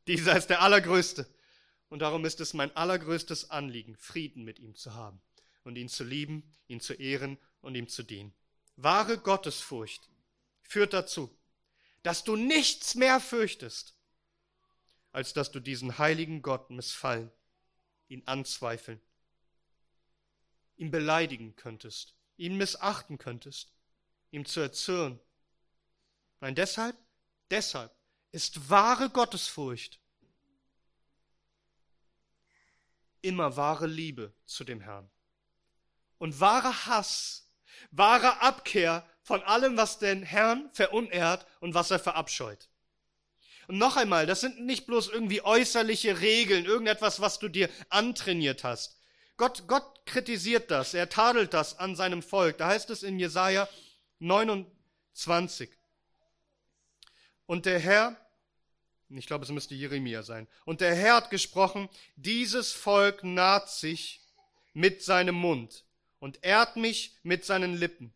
Dieser 0.08 0.38
ist 0.38 0.48
der 0.48 0.62
Allergrößte. 0.62 1.28
Und 1.90 2.00
darum 2.00 2.26
ist 2.26 2.42
es 2.42 2.54
mein 2.54 2.76
allergrößtes 2.76 3.50
Anliegen, 3.50 3.96
Frieden 3.96 4.44
mit 4.44 4.60
ihm 4.60 4.76
zu 4.76 4.94
haben 4.94 5.22
und 5.64 5.78
ihn 5.78 5.90
zu 5.90 6.04
lieben, 6.04 6.50
ihn 6.68 6.80
zu 6.80 6.94
ehren 6.94 7.38
und 7.62 7.76
ihm 7.76 7.88
zu 7.88 8.04
dienen. 8.04 8.34
Wahre 8.76 9.18
Gottesfurcht 9.18 10.10
führt 10.62 10.94
dazu, 10.94 11.36
dass 12.04 12.24
du 12.24 12.36
nichts 12.36 12.96
mehr 12.96 13.20
fürchtest, 13.20 13.96
als 15.12 15.34
dass 15.34 15.52
du 15.52 15.60
diesen 15.60 15.98
heiligen 15.98 16.42
Gott 16.42 16.70
missfallen, 16.70 17.32
ihn 18.08 18.24
anzweifeln, 18.28 19.02
ihn 20.76 20.92
beleidigen 20.92 21.56
könntest, 21.56 22.16
ihn 22.36 22.58
missachten 22.58 23.18
könntest, 23.18 23.74
ihm 24.32 24.46
zu 24.46 24.60
erzürnen. 24.60 25.20
Nein, 26.40 26.54
deshalb, 26.54 26.96
deshalb 27.50 27.97
ist 28.32 28.70
wahre 28.70 29.10
Gottesfurcht 29.10 30.00
immer 33.22 33.58
wahre 33.58 33.88
Liebe 33.88 34.34
zu 34.46 34.64
dem 34.64 34.80
Herrn. 34.80 35.10
Und 36.18 36.40
wahrer 36.40 36.86
Hass, 36.86 37.50
wahre 37.92 38.42
Abkehr 38.42 39.08
von 39.22 39.44
allem, 39.44 39.78
was 39.78 40.00
den 40.00 40.24
Herrn 40.24 40.70
verunehrt 40.72 41.46
und 41.60 41.74
was 41.74 41.92
er 41.92 42.00
verabscheut. 42.00 42.70
Und 43.68 43.78
noch 43.78 43.98
einmal, 43.98 44.26
das 44.26 44.40
sind 44.40 44.62
nicht 44.62 44.88
bloß 44.88 45.10
irgendwie 45.10 45.42
äußerliche 45.42 46.22
Regeln, 46.22 46.66
irgendetwas, 46.66 47.20
was 47.20 47.38
du 47.38 47.50
dir 47.50 47.70
antrainiert 47.90 48.64
hast. 48.64 48.98
Gott, 49.36 49.68
Gott 49.68 50.06
kritisiert 50.06 50.72
das, 50.72 50.94
er 50.94 51.10
tadelt 51.10 51.54
das 51.54 51.78
an 51.78 51.96
seinem 51.96 52.24
Volk. 52.24 52.58
Da 52.58 52.68
heißt 52.68 52.90
es 52.90 53.04
in 53.04 53.20
Jesaja 53.20 53.68
29. 54.20 55.70
Und 57.48 57.66
der 57.66 57.80
Herr, 57.80 58.16
ich 59.10 59.26
glaube, 59.26 59.46
es 59.46 59.52
müsste 59.52 59.74
Jeremia 59.74 60.22
sein, 60.22 60.48
und 60.66 60.82
der 60.82 60.94
Herr 60.94 61.16
hat 61.16 61.32
gesprochen, 61.32 61.90
dieses 62.16 62.74
Volk 62.74 63.24
naht 63.24 63.72
sich 63.72 64.22
mit 64.74 65.02
seinem 65.02 65.36
Mund 65.36 65.86
und 66.20 66.44
ehrt 66.44 66.76
mich 66.76 67.18
mit 67.24 67.46
seinen 67.46 67.76
Lippen, 67.76 68.14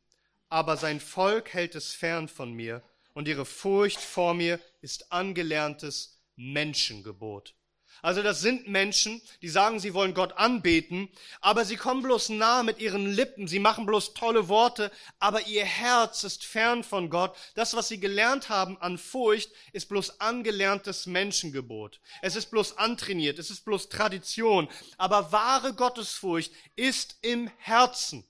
aber 0.49 0.77
sein 0.77 0.99
Volk 0.99 1.53
hält 1.53 1.73
es 1.73 1.93
fern 1.93 2.27
von 2.27 2.53
mir, 2.53 2.83
und 3.13 3.27
ihre 3.27 3.45
Furcht 3.45 3.99
vor 3.99 4.33
mir 4.33 4.59
ist 4.81 5.11
angelerntes 5.11 6.17
Menschengebot. 6.35 7.55
Also 8.01 8.23
das 8.23 8.41
sind 8.41 8.67
Menschen, 8.67 9.21
die 9.41 9.49
sagen, 9.49 9.79
sie 9.79 9.93
wollen 9.93 10.13
Gott 10.13 10.33
anbeten, 10.33 11.09
aber 11.39 11.65
sie 11.65 11.77
kommen 11.77 12.01
bloß 12.01 12.29
nah 12.29 12.63
mit 12.63 12.79
ihren 12.79 13.05
Lippen, 13.05 13.47
sie 13.47 13.59
machen 13.59 13.85
bloß 13.85 14.13
tolle 14.13 14.47
Worte, 14.47 14.91
aber 15.19 15.45
ihr 15.47 15.65
Herz 15.65 16.23
ist 16.23 16.43
fern 16.43 16.83
von 16.83 17.09
Gott. 17.09 17.35
Das, 17.53 17.75
was 17.75 17.89
sie 17.89 17.99
gelernt 17.99 18.49
haben 18.49 18.77
an 18.81 18.97
Furcht, 18.97 19.51
ist 19.71 19.89
bloß 19.89 20.19
angelerntes 20.19 21.05
Menschengebot. 21.05 21.99
Es 22.21 22.35
ist 22.35 22.49
bloß 22.49 22.77
antrainiert, 22.77 23.37
es 23.37 23.51
ist 23.51 23.65
bloß 23.65 23.89
Tradition, 23.89 24.67
aber 24.97 25.31
wahre 25.31 25.73
Gottesfurcht 25.73 26.51
ist 26.75 27.17
im 27.21 27.51
Herzen. 27.57 28.25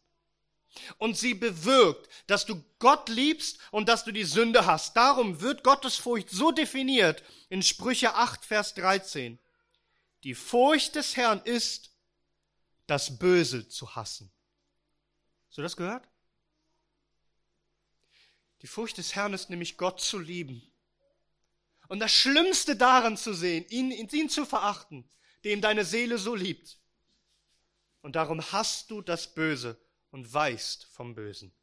Und 0.97 1.17
sie 1.17 1.33
bewirkt, 1.33 2.09
dass 2.27 2.45
du 2.45 2.63
Gott 2.79 3.09
liebst 3.09 3.59
und 3.71 3.89
dass 3.89 4.05
du 4.05 4.11
die 4.11 4.23
Sünde 4.23 4.65
hast. 4.65 4.95
Darum 4.95 5.41
wird 5.41 5.63
Gottesfurcht 5.63 6.29
so 6.29 6.51
definiert 6.51 7.23
in 7.49 7.61
Sprüche 7.61 8.15
8, 8.15 8.45
Vers 8.45 8.73
13. 8.75 9.37
Die 10.23 10.35
Furcht 10.35 10.95
des 10.95 11.15
Herrn 11.17 11.41
ist, 11.43 11.91
das 12.87 13.17
Böse 13.17 13.67
zu 13.67 13.95
hassen. 13.95 14.31
Hast 15.47 15.57
du 15.57 15.61
das 15.61 15.77
gehört? 15.77 16.07
Die 18.61 18.67
Furcht 18.67 18.97
des 18.97 19.15
Herrn 19.15 19.33
ist 19.33 19.49
nämlich 19.49 19.77
Gott 19.77 20.01
zu 20.01 20.19
lieben. 20.19 20.61
Und 21.87 21.99
das 21.99 22.11
Schlimmste 22.11 22.75
daran 22.75 23.17
zu 23.17 23.33
sehen, 23.33 23.65
ihn, 23.69 23.91
ihn 23.91 24.29
zu 24.29 24.45
verachten, 24.45 25.09
den 25.43 25.61
deine 25.61 25.83
Seele 25.83 26.17
so 26.17 26.35
liebt. 26.35 26.79
Und 28.01 28.15
darum 28.15 28.41
hast 28.51 28.91
du 28.91 29.01
das 29.01 29.33
Böse 29.33 29.79
und 30.11 30.31
weißt 30.31 30.85
vom 30.85 31.15
Bösen. 31.15 31.53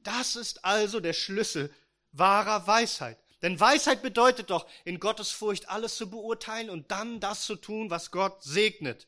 Das 0.00 0.36
ist 0.36 0.64
also 0.64 1.00
der 1.00 1.12
Schlüssel 1.12 1.74
wahrer 2.12 2.66
Weisheit. 2.66 3.18
Denn 3.46 3.60
Weisheit 3.60 4.02
bedeutet 4.02 4.50
doch, 4.50 4.66
in 4.84 4.98
Gottes 4.98 5.30
Furcht 5.30 5.68
alles 5.68 5.94
zu 5.94 6.10
beurteilen 6.10 6.68
und 6.68 6.90
dann 6.90 7.20
das 7.20 7.44
zu 7.44 7.54
tun, 7.54 7.90
was 7.90 8.10
Gott 8.10 8.42
segnet. 8.42 9.06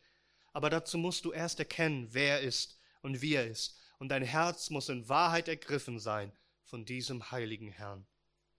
Aber 0.53 0.70
dazu 0.70 0.96
musst 0.96 1.24
du 1.24 1.33
erst 1.33 1.59
erkennen, 1.59 2.07
wer 2.12 2.38
er 2.38 2.40
ist 2.42 2.79
und 3.03 3.20
wie 3.20 3.35
er 3.35 3.48
ist. 3.48 3.77
Und 3.98 4.11
dein 4.11 4.22
Herz 4.22 4.70
muss 4.70 4.90
in 4.90 5.09
Wahrheit 5.09 5.48
ergriffen 5.48 5.98
sein 5.98 6.31
von 6.62 6.85
diesem 6.85 7.33
heiligen 7.33 7.72
Herrn. 7.72 8.07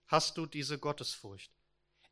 Hast 0.06 0.36
du 0.36 0.44
diese 0.44 0.78
Gottesfurcht? 0.78 1.50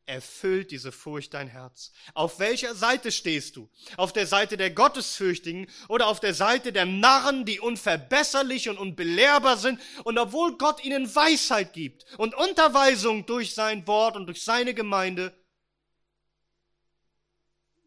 Erfüllt 0.09 0.71
diese 0.71 0.91
Furcht 0.91 1.33
dein 1.33 1.47
Herz? 1.47 1.91
Auf 2.13 2.39
welcher 2.39 2.75
Seite 2.75 3.11
stehst 3.11 3.55
du? 3.55 3.69
Auf 3.95 4.11
der 4.11 4.27
Seite 4.27 4.57
der 4.57 4.71
Gottesfürchtigen 4.71 5.67
oder 5.87 6.07
auf 6.07 6.19
der 6.19 6.33
Seite 6.33 6.73
der 6.73 6.85
Narren, 6.85 7.45
die 7.45 7.59
unverbesserlich 7.59 8.67
und 8.67 8.77
unbelehrbar 8.77 9.57
sind 9.57 9.79
und 10.03 10.17
obwohl 10.17 10.57
Gott 10.57 10.83
ihnen 10.83 11.13
Weisheit 11.15 11.73
gibt 11.73 12.05
und 12.17 12.35
Unterweisung 12.35 13.25
durch 13.25 13.53
sein 13.53 13.85
Wort 13.87 14.17
und 14.17 14.25
durch 14.25 14.43
seine 14.43 14.73
Gemeinde, 14.73 15.33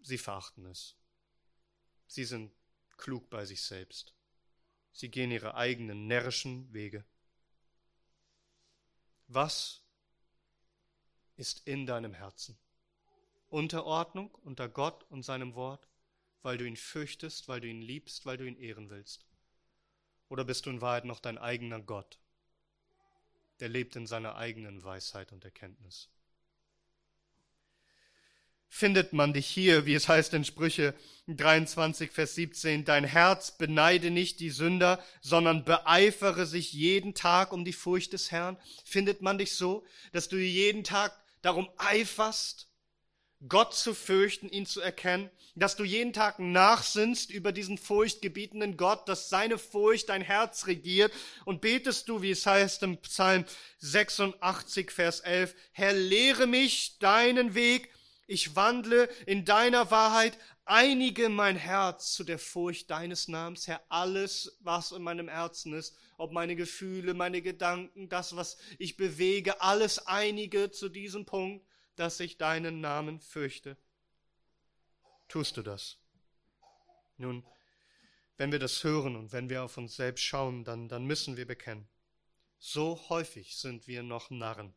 sie 0.03 0.19
verachten 0.19 0.67
es. 0.67 0.97
Sie 2.07 2.25
sind 2.25 2.53
klug 2.97 3.29
bei 3.31 3.45
sich 3.45 3.63
selbst. 3.63 4.15
Sie 4.93 5.11
gehen 5.11 5.31
ihre 5.31 5.55
eigenen 5.57 6.07
närrischen 6.07 6.73
Wege. 6.73 7.05
Was 9.27 9.82
ist 11.43 11.67
in 11.67 11.87
deinem 11.87 12.15
Herzen. 12.15 12.57
Unterordnung 13.49 14.31
unter 14.45 14.69
Gott 14.69 15.05
und 15.11 15.25
seinem 15.25 15.57
Wort, 15.57 15.89
weil 16.43 16.57
du 16.57 16.65
ihn 16.65 16.77
fürchtest, 16.77 17.49
weil 17.49 17.61
du 17.61 17.67
ihn 17.67 17.83
liebst, 17.83 18.25
weil 18.27 18.37
du 18.37 18.47
ihn 18.47 18.57
ehren 18.57 18.91
willst. 18.91 19.27
Oder 20.29 20.45
bist 20.45 20.67
du 20.67 20.71
in 20.71 20.81
Wahrheit 20.81 21.05
noch 21.05 21.19
dein 21.19 21.39
eigener 21.39 21.81
Gott, 21.81 22.21
der 23.59 23.71
lebt 23.71 23.97
in 23.97 24.07
seiner 24.07 24.37
eigenen 24.37 24.85
Weisheit 24.85 25.33
und 25.33 25.45
Erkenntnis? 25.45 26.13
findet 28.75 29.13
man 29.13 29.35
dich 29.35 29.47
hier, 29.47 29.85
wie 29.85 29.95
es 29.95 30.09
heißt 30.09 30.33
in 30.33 30.47
Sprüche 30.47 30.95
23, 31.29 32.11
Vers 32.11 32.35
17, 32.37 32.87
dein 32.87 33.05
Herz 33.05 33.59
beneide 33.59 34.11
nicht 34.11 34.41
die 34.41 34.49
Sünder, 34.49 34.99
sondern 35.21 35.63
beeifere 35.67 36.47
sich 36.47 36.73
jeden 36.73 37.13
Tag 37.13 37.53
um 37.53 37.67
die 37.67 37.75
Furcht 37.75 38.15
des 38.15 38.33
Herrn. 38.33 38.57
Findet 38.87 39.21
man 39.21 39.37
dich 39.37 39.53
so, 39.53 39.85
dass 40.13 40.31
du 40.31 40.39
jeden 40.39 40.85
Tag 40.85 41.13
darum 41.43 41.69
eiferst, 41.77 42.69
Gott 43.49 43.75
zu 43.75 43.93
fürchten, 43.93 44.49
ihn 44.49 44.67
zu 44.67 44.81
erkennen, 44.81 45.29
dass 45.55 45.77
du 45.77 45.85
jeden 45.85 46.13
Tag 46.13 46.39
nachsinnst 46.39 47.31
über 47.31 47.53
diesen 47.53 47.77
furchtgebietenden 47.77 48.77
Gott, 48.77 49.09
dass 49.09 49.29
seine 49.29 49.59
Furcht 49.59 50.09
dein 50.09 50.23
Herz 50.23 50.67
regiert. 50.67 51.13
Und 51.45 51.61
betest 51.61 52.09
du, 52.09 52.23
wie 52.23 52.31
es 52.31 52.47
heißt 52.47 52.83
im 52.85 52.99
Psalm 52.99 53.45
86, 53.79 54.91
Vers 54.91 55.21
11, 55.21 55.55
Herr, 55.73 55.93
lehre 55.93 56.47
mich 56.47 56.99
deinen 57.01 57.55
Weg, 57.55 57.91
ich 58.29 58.55
wandle 58.55 59.11
in 59.27 59.45
deiner 59.45 59.91
Wahrheit, 59.91 60.39
einige 60.65 61.29
mein 61.29 61.57
Herz 61.57 62.13
zu 62.13 62.25
der 62.25 62.39
Furcht 62.39 62.91
deines 62.91 63.29
Namens, 63.29 63.67
Herr, 63.67 63.83
alles, 63.89 64.57
was 64.61 64.93
in 64.93 65.03
meinem 65.03 65.29
Herzen 65.29 65.73
ist, 65.75 65.97
ob 66.19 66.33
meine 66.33 66.57
Gefühle, 66.57 67.15
meine 67.15 67.43
Gedanken, 67.43 68.09
das, 68.09 68.37
was 68.37 68.59
ich 68.79 68.97
bewege, 68.97 69.61
alles 69.61 70.07
einige 70.07 70.71
zu 70.71 70.89
diesem 70.89 71.27
Punkt, 71.27 71.67
dass 71.97 72.21
ich 72.21 72.39
deinen 72.39 72.81
Namen 72.81 73.21
fürchte. 73.21 73.77
Tust 75.29 75.57
du 75.57 75.63
das? 75.63 75.99
Nun, 77.17 77.45
wenn 78.37 78.53
wir 78.53 78.59
das 78.59 78.83
hören 78.83 79.17
und 79.17 79.33
wenn 79.33 79.51
wir 79.51 79.63
auf 79.63 79.77
uns 79.77 79.97
selbst 79.97 80.23
schauen, 80.23 80.65
dann, 80.65 80.89
dann 80.89 81.05
müssen 81.05 81.37
wir 81.37 81.47
bekennen. 81.47 81.89
So 82.59 83.09
häufig 83.09 83.57
sind 83.57 83.87
wir 83.87 84.03
noch 84.03 84.31
Narren. 84.31 84.75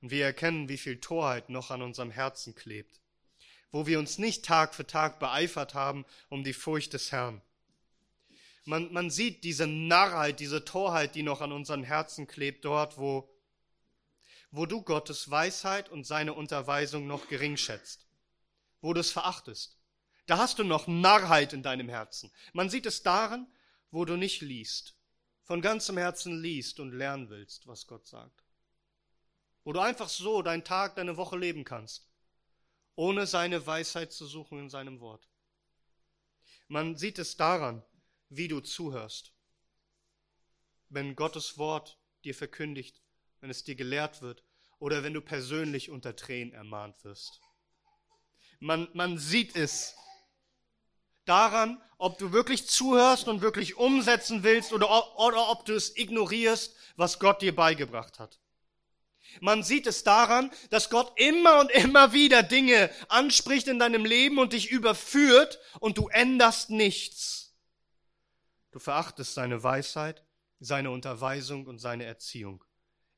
Und 0.00 0.10
wir 0.10 0.24
erkennen, 0.24 0.68
wie 0.68 0.78
viel 0.78 1.00
Torheit 1.00 1.48
noch 1.48 1.70
an 1.70 1.82
unserem 1.82 2.10
Herzen 2.10 2.54
klebt, 2.54 3.00
wo 3.70 3.86
wir 3.86 3.98
uns 3.98 4.18
nicht 4.18 4.44
Tag 4.44 4.74
für 4.74 4.86
Tag 4.86 5.18
beeifert 5.18 5.74
haben 5.74 6.04
um 6.28 6.44
die 6.44 6.52
Furcht 6.52 6.92
des 6.92 7.12
Herrn. 7.12 7.42
Man, 8.64 8.92
man 8.92 9.10
sieht 9.10 9.44
diese 9.44 9.66
Narrheit, 9.66 10.40
diese 10.40 10.64
Torheit, 10.64 11.14
die 11.14 11.22
noch 11.22 11.40
an 11.40 11.52
unseren 11.52 11.82
Herzen 11.82 12.26
klebt, 12.26 12.64
dort, 12.64 12.98
wo, 12.98 13.30
wo 14.50 14.66
du 14.66 14.82
Gottes 14.82 15.30
Weisheit 15.30 15.88
und 15.88 16.06
seine 16.06 16.34
Unterweisung 16.34 17.06
noch 17.06 17.28
gering 17.28 17.56
schätzt, 17.56 18.06
wo 18.80 18.92
du 18.92 19.00
es 19.00 19.10
verachtest. 19.10 19.78
Da 20.26 20.36
hast 20.36 20.58
du 20.58 20.64
noch 20.64 20.86
Narrheit 20.86 21.54
in 21.54 21.62
deinem 21.62 21.88
Herzen. 21.88 22.30
Man 22.52 22.68
sieht 22.68 22.84
es 22.84 23.02
daran, 23.02 23.46
wo 23.90 24.04
du 24.04 24.16
nicht 24.16 24.42
liest, 24.42 24.96
von 25.44 25.62
ganzem 25.62 25.96
Herzen 25.96 26.38
liest 26.38 26.78
und 26.78 26.92
lernen 26.92 27.30
willst, 27.30 27.66
was 27.66 27.86
Gott 27.86 28.06
sagt 28.06 28.42
wo 29.68 29.72
du 29.74 29.80
einfach 29.80 30.08
so 30.08 30.40
deinen 30.40 30.64
Tag, 30.64 30.96
deine 30.96 31.18
Woche 31.18 31.36
leben 31.36 31.62
kannst, 31.62 32.07
ohne 32.98 33.28
seine 33.28 33.64
Weisheit 33.64 34.12
zu 34.12 34.26
suchen 34.26 34.58
in 34.58 34.70
seinem 34.70 34.98
Wort. 34.98 35.28
Man 36.66 36.96
sieht 36.96 37.20
es 37.20 37.36
daran, 37.36 37.84
wie 38.28 38.48
du 38.48 38.58
zuhörst. 38.58 39.32
Wenn 40.88 41.14
Gottes 41.14 41.58
Wort 41.58 41.96
dir 42.24 42.34
verkündigt, 42.34 43.00
wenn 43.40 43.50
es 43.50 43.62
dir 43.62 43.76
gelehrt 43.76 44.20
wird 44.20 44.42
oder 44.80 45.04
wenn 45.04 45.14
du 45.14 45.20
persönlich 45.20 45.90
unter 45.90 46.16
Tränen 46.16 46.52
ermahnt 46.52 47.04
wirst. 47.04 47.40
Man, 48.58 48.88
man 48.94 49.16
sieht 49.16 49.54
es 49.54 49.94
daran, 51.24 51.80
ob 51.98 52.18
du 52.18 52.32
wirklich 52.32 52.66
zuhörst 52.66 53.28
und 53.28 53.42
wirklich 53.42 53.76
umsetzen 53.76 54.42
willst 54.42 54.72
oder, 54.72 55.16
oder 55.20 55.50
ob 55.50 55.64
du 55.66 55.74
es 55.74 55.96
ignorierst, 55.96 56.74
was 56.96 57.20
Gott 57.20 57.42
dir 57.42 57.54
beigebracht 57.54 58.18
hat. 58.18 58.40
Man 59.40 59.62
sieht 59.62 59.86
es 59.86 60.04
daran, 60.04 60.50
dass 60.70 60.90
Gott 60.90 61.12
immer 61.16 61.60
und 61.60 61.70
immer 61.70 62.12
wieder 62.12 62.42
Dinge 62.42 62.90
anspricht 63.08 63.68
in 63.68 63.78
deinem 63.78 64.04
Leben 64.04 64.38
und 64.38 64.52
dich 64.52 64.70
überführt 64.70 65.60
und 65.80 65.98
du 65.98 66.08
änderst 66.08 66.70
nichts. 66.70 67.56
Du 68.70 68.78
verachtest 68.78 69.34
seine 69.34 69.62
Weisheit, 69.62 70.24
seine 70.60 70.90
Unterweisung 70.90 71.66
und 71.66 71.78
seine 71.78 72.04
Erziehung, 72.04 72.64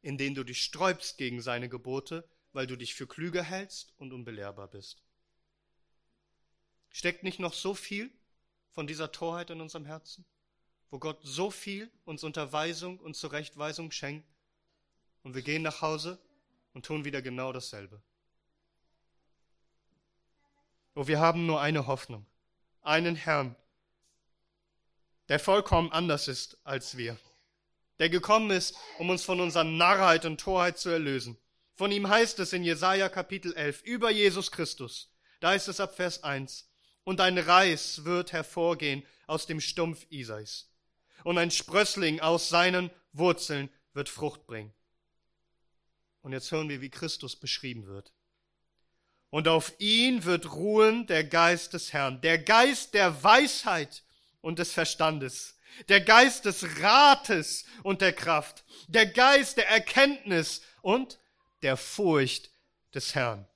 indem 0.02 0.34
du 0.34 0.44
dich 0.44 0.62
sträubst 0.62 1.18
gegen 1.18 1.40
seine 1.40 1.68
Gebote, 1.68 2.28
weil 2.52 2.66
du 2.66 2.76
dich 2.76 2.94
für 2.94 3.06
klüger 3.06 3.42
hältst 3.42 3.94
und 3.98 4.12
unbelehrbar 4.12 4.68
bist. 4.68 5.02
Steckt 6.88 7.22
nicht 7.22 7.38
noch 7.38 7.54
so 7.54 7.74
viel 7.74 8.10
von 8.72 8.86
dieser 8.86 9.12
Torheit 9.12 9.50
in 9.50 9.60
unserem 9.60 9.86
Herzen, 9.86 10.24
wo 10.90 10.98
Gott 10.98 11.20
so 11.22 11.50
viel 11.50 11.90
uns 12.04 12.24
Unterweisung 12.24 12.98
und 12.98 13.14
Zurechtweisung 13.14 13.90
schenkt, 13.90 14.28
und 15.22 15.34
wir 15.34 15.42
gehen 15.42 15.62
nach 15.62 15.82
Hause 15.82 16.18
und 16.72 16.86
tun 16.86 17.04
wieder 17.04 17.22
genau 17.22 17.52
dasselbe. 17.52 18.00
Oh, 20.94 21.06
wir 21.06 21.20
haben 21.20 21.46
nur 21.46 21.60
eine 21.60 21.86
Hoffnung. 21.86 22.26
einen 22.82 23.14
Herrn, 23.14 23.56
der 25.28 25.38
vollkommen 25.38 25.92
anders 25.92 26.28
ist 26.28 26.58
als 26.64 26.96
wir, 26.96 27.18
der 27.98 28.08
gekommen 28.08 28.50
ist, 28.50 28.74
um 28.98 29.10
uns 29.10 29.22
von 29.22 29.40
unserer 29.40 29.64
Narrheit 29.64 30.24
und 30.24 30.40
Torheit 30.40 30.78
zu 30.78 30.88
erlösen. 30.88 31.38
Von 31.74 31.92
ihm 31.92 32.08
heißt 32.08 32.38
es 32.40 32.52
in 32.52 32.64
Jesaja 32.64 33.08
Kapitel 33.08 33.54
11 33.54 33.82
über 33.82 34.10
Jesus 34.10 34.50
Christus. 34.50 35.10
Da 35.40 35.54
ist 35.54 35.68
es 35.68 35.80
ab 35.80 35.94
Vers 35.94 36.22
1. 36.22 36.68
Und 37.04 37.20
ein 37.20 37.38
Reis 37.38 38.04
wird 38.04 38.32
hervorgehen 38.32 39.02
aus 39.26 39.46
dem 39.46 39.60
Stumpf 39.60 40.06
Isais. 40.10 40.70
Und 41.24 41.38
ein 41.38 41.50
Sprössling 41.50 42.20
aus 42.20 42.48
seinen 42.48 42.90
Wurzeln 43.12 43.70
wird 43.94 44.08
Frucht 44.08 44.46
bringen. 44.46 44.74
Und 46.22 46.32
jetzt 46.32 46.50
hören 46.50 46.68
wir, 46.68 46.80
wie 46.80 46.90
Christus 46.90 47.36
beschrieben 47.36 47.86
wird. 47.86 48.12
Und 49.30 49.46
auf 49.46 49.72
ihn 49.78 50.24
wird 50.24 50.52
ruhen 50.52 51.06
der 51.06 51.24
Geist 51.24 51.72
des 51.72 51.92
Herrn, 51.92 52.20
der 52.20 52.38
Geist 52.38 52.94
der 52.94 53.22
Weisheit 53.22 54.02
und 54.40 54.58
des 54.58 54.72
Verstandes, 54.72 55.56
der 55.88 56.00
Geist 56.00 56.44
des 56.44 56.80
Rates 56.80 57.64
und 57.84 58.00
der 58.00 58.12
Kraft, 58.12 58.64
der 58.88 59.06
Geist 59.06 59.56
der 59.56 59.68
Erkenntnis 59.68 60.62
und 60.82 61.20
der 61.62 61.76
Furcht 61.76 62.50
des 62.92 63.14
Herrn. 63.14 63.46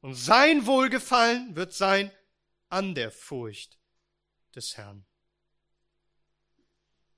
Und 0.00 0.14
sein 0.14 0.66
Wohlgefallen 0.66 1.56
wird 1.56 1.74
sein 1.74 2.12
an 2.68 2.94
der 2.94 3.10
Furcht 3.10 3.78
des 4.54 4.76
Herrn. 4.76 5.04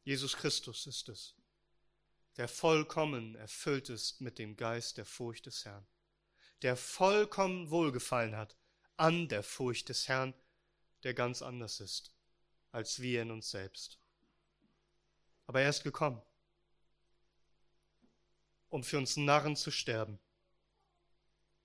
Jesus 0.04 0.34
Christus 0.34 0.86
ist 0.86 1.10
es, 1.10 1.34
der 2.38 2.48
vollkommen 2.48 3.34
erfüllt 3.34 3.90
ist 3.90 4.22
mit 4.22 4.38
dem 4.38 4.56
Geist 4.56 4.96
der 4.96 5.04
Furcht 5.04 5.44
des 5.44 5.66
Herrn, 5.66 5.86
der 6.62 6.76
vollkommen 6.76 7.70
Wohlgefallen 7.70 8.34
hat 8.34 8.56
an 8.96 9.28
der 9.28 9.42
Furcht 9.42 9.90
des 9.90 10.08
Herrn, 10.08 10.32
der 11.02 11.12
ganz 11.12 11.42
anders 11.42 11.80
ist 11.80 12.12
als 12.72 13.00
wir 13.00 13.22
in 13.22 13.30
uns 13.30 13.50
selbst. 13.50 13.98
Aber 15.46 15.60
er 15.60 15.70
ist 15.70 15.82
gekommen, 15.82 16.20
um 18.68 18.84
für 18.84 18.98
uns 18.98 19.16
Narren 19.16 19.56
zu 19.56 19.70
sterben. 19.70 20.18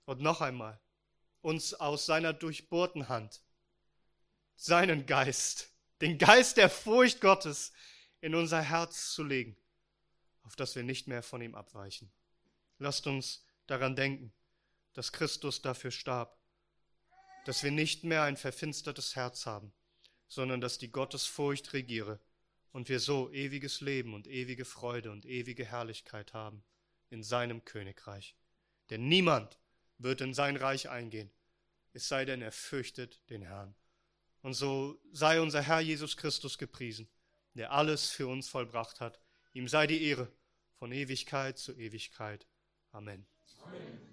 Und 0.06 0.22
noch 0.22 0.42
einmal, 0.42 0.80
uns 1.42 1.74
aus 1.74 2.06
seiner 2.06 2.34
durchbohrten 2.34 3.10
Hand 3.10 3.42
seinen 4.56 5.06
Geist, 5.06 5.72
den 6.02 6.18
Geist 6.18 6.58
der 6.58 6.70
Furcht 6.70 7.20
Gottes, 7.20 7.74
in 8.22 8.36
unser 8.36 8.62
Herz 8.62 9.12
zu 9.12 9.24
legen, 9.24 9.58
auf 10.44 10.56
das 10.56 10.76
wir 10.76 10.84
nicht 10.84 11.08
mehr 11.08 11.24
von 11.24 11.42
ihm 11.42 11.56
abweichen. 11.56 12.12
Lasst 12.80 13.08
uns 13.08 13.46
daran 13.68 13.96
denken, 13.96 14.34
dass 14.94 15.12
Christus 15.12 15.62
dafür 15.62 15.92
starb, 15.92 16.38
dass 17.46 17.64
wir 17.64 17.72
nicht 17.72 18.04
mehr 18.04 18.24
ein 18.24 18.38
verfinstertes 18.38 19.16
Herz 19.16 19.46
haben, 19.46 19.74
sondern 20.28 20.62
dass 20.62 20.78
die 20.78 20.92
Gottesfurcht 20.92 21.74
regiere 21.74 22.20
und 22.72 22.90
wir 22.90 23.00
so 23.00 23.32
ewiges 23.32 23.82
Leben 23.82 24.14
und 24.14 24.28
ewige 24.28 24.66
Freude 24.66 25.12
und 25.12 25.26
ewige 25.26 25.66
Herrlichkeit 25.66 26.34
haben 26.34 26.64
in 27.10 27.24
seinem 27.24 27.66
Königreich. 27.66 28.36
Denn 28.90 29.08
niemand 29.08 29.60
wird 29.98 30.22
in 30.22 30.34
sein 30.34 30.58
Reich 30.58 30.90
eingehen, 30.90 31.32
es 31.94 32.08
sei 32.08 32.26
denn, 32.26 32.42
er 32.42 32.52
fürchtet 32.52 33.22
den 33.30 33.44
Herrn. 33.44 33.76
Und 34.42 34.56
so 34.56 35.00
sei 35.12 35.40
unser 35.40 35.62
Herr 35.62 35.80
Jesus 35.80 36.18
Christus 36.18 36.58
gepriesen, 36.58 37.08
der 37.54 37.72
alles 37.72 38.10
für 38.10 38.28
uns 38.28 38.50
vollbracht 38.50 39.00
hat. 39.00 39.22
Ihm 39.54 39.68
sei 39.68 39.88
die 39.88 40.04
Ehre 40.04 40.32
von 40.80 40.92
Ewigkeit 40.92 41.58
zu 41.58 41.74
Ewigkeit. 41.74 42.48
Amen. 42.92 43.26
Amen. 43.64 44.13